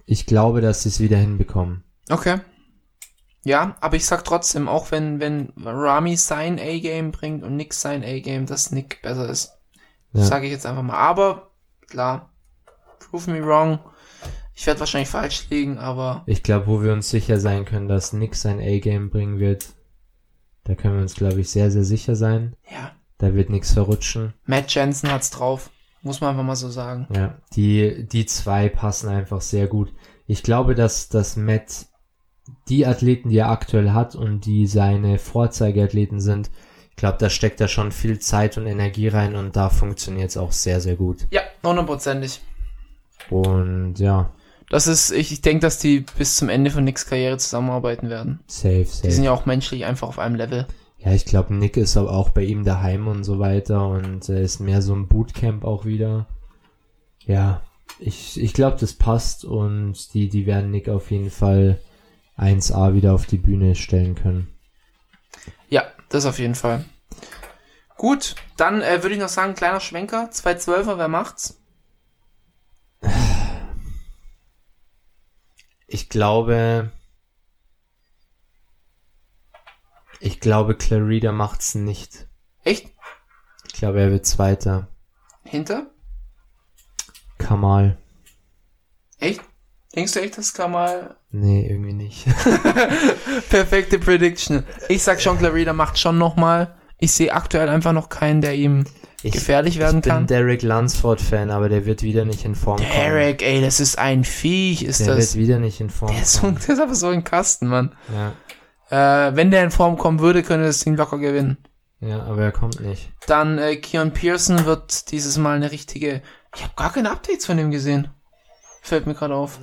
[0.06, 1.84] ich glaube, dass sie es wieder hinbekommen.
[2.10, 2.40] Okay.
[3.44, 8.04] Ja, aber ich sag trotzdem, auch wenn, wenn Rami sein A-Game bringt und Nick sein
[8.04, 9.52] A-Game, dass Nick besser ist.
[10.14, 10.22] Ja.
[10.22, 10.98] Das sage ich jetzt einfach mal.
[10.98, 11.52] Aber,
[11.88, 12.30] klar,
[13.00, 13.80] prove me wrong.
[14.56, 18.14] Ich werde wahrscheinlich falsch liegen, aber Ich glaube, wo wir uns sicher sein können, dass
[18.14, 19.68] Nick sein A-Game bringen wird,
[20.64, 22.56] da können wir uns, glaube ich, sehr, sehr sicher sein.
[22.72, 24.34] ja, Da wird nichts verrutschen.
[24.46, 25.70] Matt Jensen hat's drauf.
[26.02, 27.08] Muss man einfach mal so sagen.
[27.14, 29.92] Ja, die, die zwei passen einfach sehr gut.
[30.28, 31.88] Ich glaube, dass, dass Matt
[32.70, 36.50] die Athleten, die er aktuell hat und die seine Vorzeigeathleten sind,
[36.92, 40.38] ich glaube, da steckt er schon viel Zeit und Energie rein und da funktioniert es
[40.38, 41.28] auch sehr, sehr gut.
[41.32, 42.40] Ja, hundertprozentig.
[43.30, 44.32] Und ja,
[44.70, 48.40] Das ist, ich, ich denke, dass die bis zum Ende von Nicks Karriere zusammenarbeiten werden.
[48.48, 49.24] safe, Die sind safe.
[49.26, 50.66] ja auch menschlich einfach auf einem Level.
[50.98, 54.44] Ja, ich glaube, Nick ist aber auch bei ihm daheim und so weiter und äh,
[54.44, 56.26] ist mehr so ein Bootcamp auch wieder.
[57.26, 57.62] Ja,
[58.00, 61.80] ich, ich glaube, das passt und die, die werden Nick auf jeden Fall
[62.38, 64.48] 1A wieder auf die Bühne stellen können.
[65.70, 66.84] Ja, das auf jeden Fall.
[67.98, 71.62] Gut, dann äh, würde ich noch sagen, kleiner Schwenker, 212er, wer macht's?
[75.88, 76.92] Ich glaube,
[80.20, 82.28] ich glaube, Clarida macht's nicht.
[82.64, 82.92] Echt?
[83.68, 84.88] Ich glaube, er wird Zweiter.
[85.44, 85.92] Hinter?
[87.38, 87.98] Kamal.
[89.20, 89.42] Echt?
[89.96, 92.26] Denkst du echt, das kann mal Nee, irgendwie nicht.
[93.50, 94.64] perfekte Prediction?
[94.90, 96.76] Ich sag schon, Clarida macht schon nochmal.
[96.98, 98.86] Ich sehe aktuell einfach noch keinen, der ihm
[99.28, 100.28] Ich, gefährlich werden ich bin kann.
[100.28, 102.90] Derek Lunsford-Fan, aber der wird wieder nicht in Form kommen.
[102.92, 105.36] Derek, ey, das ist ein Viech, ist Der das.
[105.36, 106.58] wird wieder nicht in Form Der ist, kommen.
[106.68, 107.96] der ist aber so ein Kasten, Mann.
[108.14, 111.58] Ja, Äh, wenn der in Form kommen würde, könnte das Ding locker gewinnen.
[112.02, 113.12] ja, aber er kommt nicht.
[113.28, 116.22] Dann äh, Keon Pearson wird dieses Mal eine richtige.
[116.56, 118.10] Ich habe gar keine Updates von ihm gesehen.
[118.82, 119.58] Fällt mir gerade auf.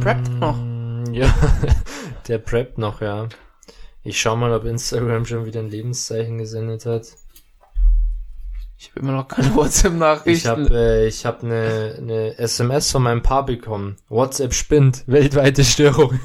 [0.00, 0.56] Preppt noch.
[0.56, 1.34] Mm, Ja,
[2.28, 3.28] der preppt noch, ja.
[4.04, 7.06] Ich schau mal, ob Instagram schon wieder ein Lebenszeichen gesendet hat.
[8.78, 10.30] Ich habe immer noch keine WhatsApp-Nachrichten.
[10.30, 13.96] Ich habe äh, ich hab eine ne SMS von meinem Paar bekommen.
[14.08, 16.18] WhatsApp spinnt, weltweite Störung.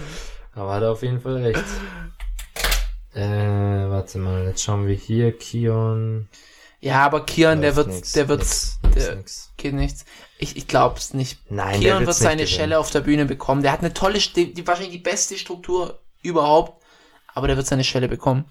[0.54, 1.64] Aber hat er auf jeden Fall recht.
[3.14, 5.36] Äh, warte mal, jetzt schauen wir hier.
[5.36, 6.28] Kion.
[6.80, 9.52] ja, aber Kion, der wird, nix, der wird, nix, der nix.
[9.58, 10.04] geht nichts.
[10.38, 11.50] Ich, ich glaub's nicht.
[11.50, 12.46] Nein, der Kion wird seine.
[12.46, 13.62] Schelle auf der Bühne bekommen.
[13.62, 16.82] Der hat eine tolle, die, die wahrscheinlich die beste Struktur überhaupt,
[17.34, 18.46] aber der wird seine Schelle bekommen.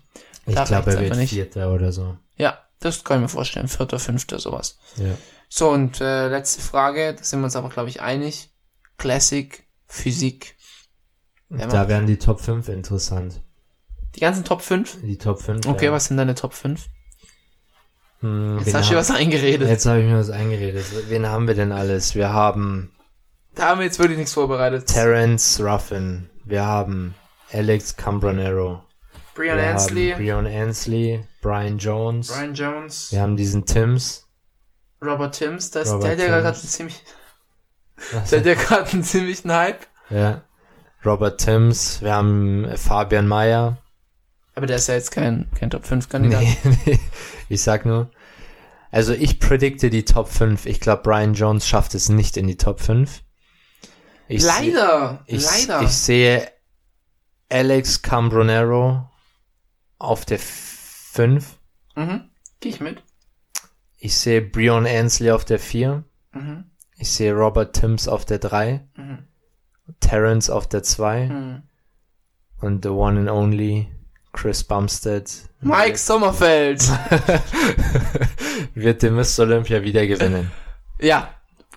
[0.45, 1.33] Ich glaube, er wird einfach nicht.
[1.33, 2.17] Vierter oder so.
[2.37, 3.67] Ja, das kann ich mir vorstellen.
[3.69, 4.77] Vierter, fünfter, sowas.
[4.97, 5.15] Ja.
[5.47, 8.49] So, und äh, letzte Frage, da sind wir uns aber, glaube ich, einig.
[8.97, 10.55] Classic, Physik.
[11.49, 13.41] Wer Da wären die Top 5 interessant.
[14.15, 14.99] Die ganzen Top 5?
[15.01, 15.65] Die Top 5.
[15.67, 16.85] Okay, wären- was sind deine Top 5?
[18.19, 19.67] Hm, Jetzt hast du was eingeredet.
[19.67, 20.85] Jetzt habe ich mir was eingeredet.
[21.09, 22.13] Wen haben wir denn alles?
[22.15, 22.91] Wir haben
[23.55, 24.85] Da haben wir jetzt wirklich nichts vorbereitet.
[24.87, 26.29] Terence Ruffin.
[26.45, 27.15] Wir haben
[27.51, 28.83] Alex Cambronero.
[29.33, 32.27] Brian wir Ansley, Brian Ansley, Brian Jones.
[32.27, 34.27] Brian Jones, Wir haben diesen Tims.
[35.01, 35.71] Robert Timms.
[35.71, 36.59] Das, Robert der hat ja gerade Timms.
[36.63, 37.03] einen ziemlich,
[38.31, 39.87] der hat ja gerade einen ziemlichen Hype.
[40.09, 40.41] Ja.
[41.05, 42.01] Robert Tims.
[42.01, 43.77] Wir haben äh, Fabian Mayer.
[44.53, 46.41] Aber der ist ja jetzt kein, kein Top 5 Kandidat.
[46.41, 46.99] Nee, nee.
[47.49, 48.11] Ich sag nur.
[48.91, 50.65] Also ich predikte die Top 5.
[50.65, 53.21] Ich glaube, Brian Jones schafft es nicht in die Top 5.
[54.27, 55.81] Ich Leider, Ich, leider.
[55.81, 56.51] ich sehe
[57.49, 59.09] Alex Cambronero
[60.01, 61.57] auf der 5.
[61.95, 62.29] mhm.
[62.59, 63.03] Geh ich mit.
[63.97, 66.03] Ich sehe Brion Ansley auf der 4.
[66.33, 66.65] Mhm.
[66.97, 68.87] Ich sehe Robert Timms auf der 3.
[68.95, 69.27] Mhm.
[69.99, 71.27] Terrence auf der 2.
[71.27, 71.63] Mhm.
[72.59, 73.91] Und the one and only
[74.33, 75.29] Chris Bumstead
[75.61, 76.81] Mike Sommerfeld.
[78.73, 79.39] wird den Mr.
[79.39, 80.51] Olympia wieder gewinnen.
[80.99, 81.29] ja,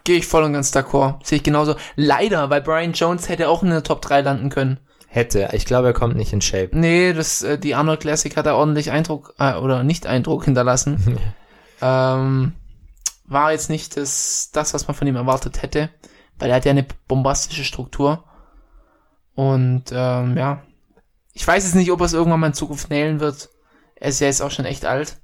[0.05, 1.25] gehe ich voll und ganz d'accord.
[1.27, 1.77] Sehe ich genauso.
[1.97, 4.81] Leider, weil Brian Jones hätte auch in der Top 3 landen können.
[5.15, 5.51] Hätte.
[5.53, 6.71] Ich glaube, er kommt nicht in Shape.
[6.73, 11.21] Nee, das, äh, die Arnold Classic hat da ordentlich Eindruck, äh, oder nicht Eindruck hinterlassen.
[11.81, 12.53] ähm,
[13.25, 15.89] war jetzt nicht das, das, was man von ihm erwartet hätte,
[16.41, 18.25] weil er hat ja eine bombastische Struktur.
[19.37, 20.65] Und ähm, ja,
[21.33, 23.51] ich weiß jetzt nicht, ob er es irgendwann mal in Zukunft nailen wird.
[23.95, 25.19] Er ist ja jetzt auch schon echt alt.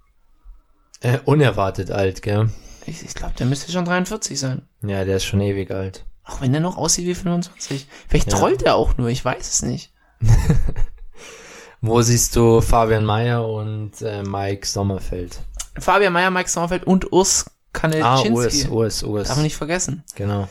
[1.00, 2.48] Äh, unerwartet alt, gell?
[2.86, 4.68] Ich, ich glaube, der müsste schon 43 sein.
[4.82, 6.04] Ja, der ist schon ewig alt.
[6.30, 7.88] Auch wenn der noch aussieht wie 25.
[8.08, 8.38] Vielleicht Ja.
[8.38, 9.92] trollt er auch nur, ich weiß es nicht.
[11.80, 15.40] Wo siehst du Fabian Mayer und äh, Mike Sommerfeld?
[15.78, 18.68] Fabian Meyer, Mike Sommerfeld und Urs Ah, Kanelczynski.
[18.68, 19.28] Urs, Urs, Urs.
[19.28, 20.04] Darf man nicht vergessen.
[20.16, 20.48] Genau.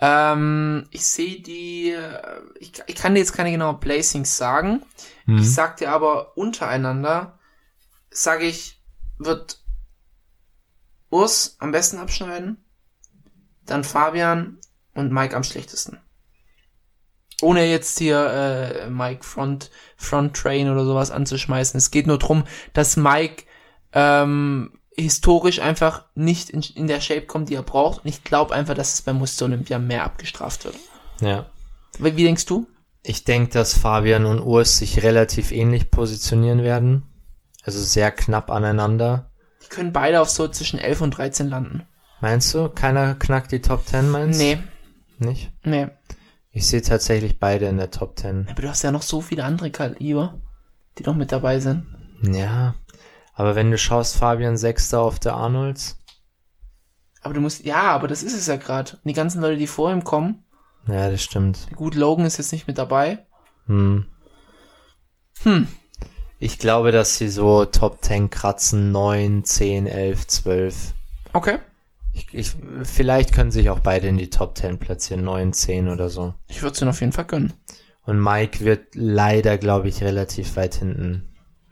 [0.00, 2.22] Ähm, ich sehe die, äh,
[2.58, 4.82] ich, ich kann dir jetzt keine genauen Placings sagen.
[5.26, 5.38] Mhm.
[5.38, 7.38] Ich sag dir aber untereinander,
[8.10, 8.80] sage ich,
[9.18, 9.60] wird
[11.10, 12.64] Urs am besten abschneiden,
[13.66, 14.58] dann Fabian
[14.94, 15.98] und Mike am schlechtesten.
[17.42, 21.78] Ohne jetzt hier äh, Mike Front, Front Train oder sowas anzuschmeißen.
[21.78, 23.44] Es geht nur drum, dass Mike
[23.92, 28.04] ähm, historisch einfach nicht in, in der Shape kommt, die er braucht.
[28.04, 30.76] Und ich glaube einfach, dass es beim Muster Olympia mehr abgestraft wird.
[31.20, 31.46] Ja.
[31.98, 32.66] Wie, wie denkst du?
[33.02, 37.04] Ich denke, dass Fabian und Urs sich relativ ähnlich positionieren werden.
[37.62, 39.30] Also sehr knapp aneinander.
[39.64, 41.86] Die können beide auf so zwischen 11 und 13 landen.
[42.20, 42.68] Meinst du?
[42.68, 44.44] Keiner knackt die Top 10, meinst du?
[44.44, 44.58] Nee,
[45.20, 45.52] Nicht?
[45.64, 45.88] nee.
[46.52, 48.48] Ich sehe tatsächlich beide in der Top 10.
[48.50, 50.40] Aber du hast ja noch so viele andere Kaliber,
[50.98, 51.86] die noch mit dabei sind.
[52.22, 52.74] Ja.
[53.34, 55.96] Aber wenn du schaust, Fabian Sechster auf der Arnolds.
[57.22, 58.98] Aber du musst, ja, aber das ist es ja gerade.
[59.04, 60.42] Die ganzen Leute, die vor ihm kommen,
[60.88, 61.68] Ja, das stimmt.
[61.76, 63.24] gut, Logan ist jetzt nicht mit dabei.
[63.66, 64.06] Hm.
[65.44, 65.68] Hm.
[66.40, 68.90] Ich glaube, dass sie so Top 10 kratzen.
[68.90, 70.94] 9, 10, 11, 12.
[71.32, 71.58] Okay.
[72.12, 72.52] Ich, ich,
[72.82, 75.24] vielleicht können sich auch beide in die Top 10 platzieren.
[75.24, 76.34] 9, 10 oder so.
[76.48, 77.52] Ich würde es ihnen auf jeden Fall gönnen.
[78.04, 81.30] Und Mike wird leider, glaube ich, relativ weit hinten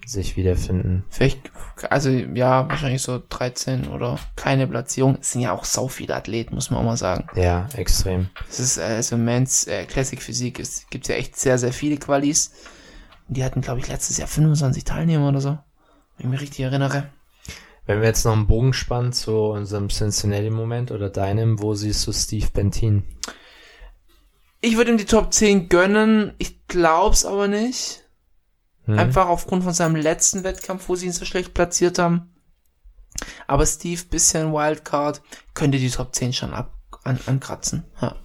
[0.09, 1.05] sich wiederfinden.
[1.11, 1.51] Vielleicht,
[1.91, 5.18] also ja, wahrscheinlich so 13 oder keine Platzierung.
[5.20, 7.26] Es sind ja auch sau viele Athleten, muss man auch mal sagen.
[7.34, 8.30] Ja, extrem.
[8.49, 11.99] Es ist, äh, also Mans äh, Classic Physik, es gibt ja echt sehr, sehr viele
[11.99, 12.53] Qualis.
[13.28, 15.59] Die hatten, glaube ich, letztes Jahr 25 Teilnehmer oder so.
[16.16, 17.11] Wenn ich mich richtig erinnere.
[17.89, 22.12] Wenn wir jetzt noch einen Bogen spannen zu unserem Cincinnati-Moment oder deinem, wo siehst du
[22.12, 23.03] Steve Bentin?
[24.61, 28.05] Ich würde ihm die Top 10 gönnen, ich glaub's aber nicht.
[28.84, 28.99] Hm?
[28.99, 32.34] Einfach aufgrund von seinem letzten Wettkampf, wo sie ihn so schlecht platziert haben.
[33.47, 35.22] Aber Steve, bisschen Wildcard,
[35.55, 36.74] könnte die Top 10 schon ab,
[37.05, 37.84] an, ankratzen.
[38.03, 38.16] Ja.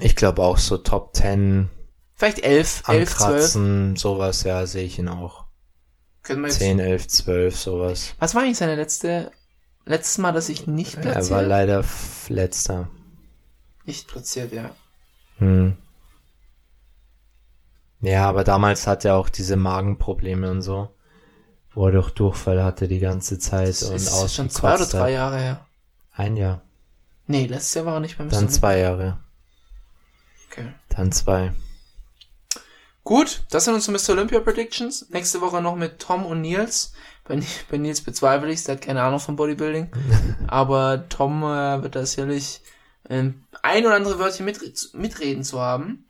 [0.00, 1.68] Ich glaube auch so Top 10
[2.14, 3.20] Vielleicht 11, 11, 12.
[3.20, 5.43] ankratzen, sowas, ja, sehe ich ihn auch.
[6.24, 8.14] Können wir jetzt, 10, 11, 12, sowas.
[8.18, 9.30] was war eigentlich seine letzte,
[9.84, 11.46] letztes Mal, dass ich nicht Er war platziert?
[11.46, 11.84] leider
[12.28, 12.88] letzter.
[13.84, 14.70] nicht platziert, ja.
[15.38, 15.76] Hm.
[18.00, 20.90] Ja, aber damals hat er auch diese Magenprobleme und so.
[21.72, 25.10] Wo er doch Durchfall hatte die ganze Zeit Das und ist schon zwei oder drei.
[25.12, 25.66] Jahre her.
[26.12, 26.62] Ein Jahr.
[27.26, 29.18] Nee, letztes Jahr war er nicht beim Dann zwei Jahre.
[30.50, 30.72] Okay.
[30.90, 31.52] Dann zwei.
[33.04, 34.14] Gut, das sind unsere Mr.
[34.14, 35.10] Olympia Predictions.
[35.10, 36.92] Nächste Woche noch mit Tom und Nils.
[37.24, 37.38] Bei,
[37.70, 39.90] bei Nils bezweifle ich, der hat keine Ahnung von Bodybuilding.
[40.46, 42.62] Aber Tom äh, wird da sicherlich
[43.10, 44.58] ähm, ein oder andere Wörtchen mit,
[44.94, 46.06] mitreden zu haben.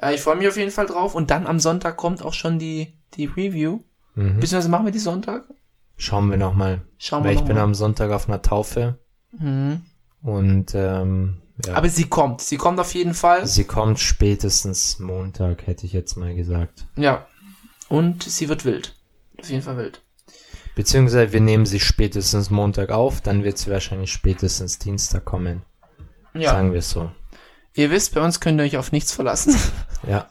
[0.00, 1.14] Äh, ich freue mich auf jeden Fall drauf.
[1.14, 3.80] Und dann am Sonntag kommt auch schon die, die Review.
[4.14, 4.34] Mhm.
[4.40, 5.48] Beziehungsweise machen wir die Sonntag?
[5.96, 6.82] Schauen wir nochmal.
[6.98, 7.62] Schauen Weil wir ich noch bin mal.
[7.62, 8.98] am Sonntag auf einer Taufe
[9.32, 9.82] Mhm.
[10.22, 11.74] und ähm, ja.
[11.74, 12.40] Aber sie kommt.
[12.40, 13.46] Sie kommt auf jeden Fall.
[13.46, 16.86] sie kommt spätestens Montag, hätte ich jetzt mal gesagt.
[16.96, 17.26] Ja.
[17.88, 18.96] Und sie wird wild.
[19.40, 20.02] Auf jeden Fall wild.
[20.74, 25.62] Beziehungsweise wir nehmen sie spätestens Montag auf, dann wird sie wahrscheinlich spätestens Dienstag kommen.
[26.34, 26.50] Ja.
[26.50, 27.10] Sagen wir es so.
[27.74, 29.56] Ihr wisst, bei uns könnt ihr euch auf nichts verlassen.
[30.06, 30.28] Ja.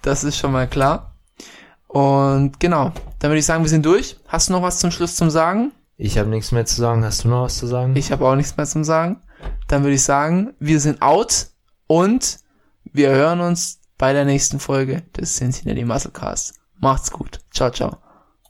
[0.00, 1.14] Das ist schon mal klar.
[1.86, 4.16] Und genau, dann würde ich sagen, wir sind durch.
[4.26, 5.72] Hast du noch was zum Schluss zum Sagen?
[5.98, 7.04] Ich habe nichts mehr zu sagen.
[7.04, 7.94] Hast du noch was zu sagen?
[7.94, 9.20] Ich habe auch nichts mehr zum Sagen.
[9.70, 11.46] Dann würde ich sagen, wir sind out
[11.86, 12.40] und
[12.92, 16.54] wir hören uns bei der nächsten Folge des Cincinnati Musclecast.
[16.80, 17.38] Macht's gut.
[17.52, 18.09] Ciao, ciao.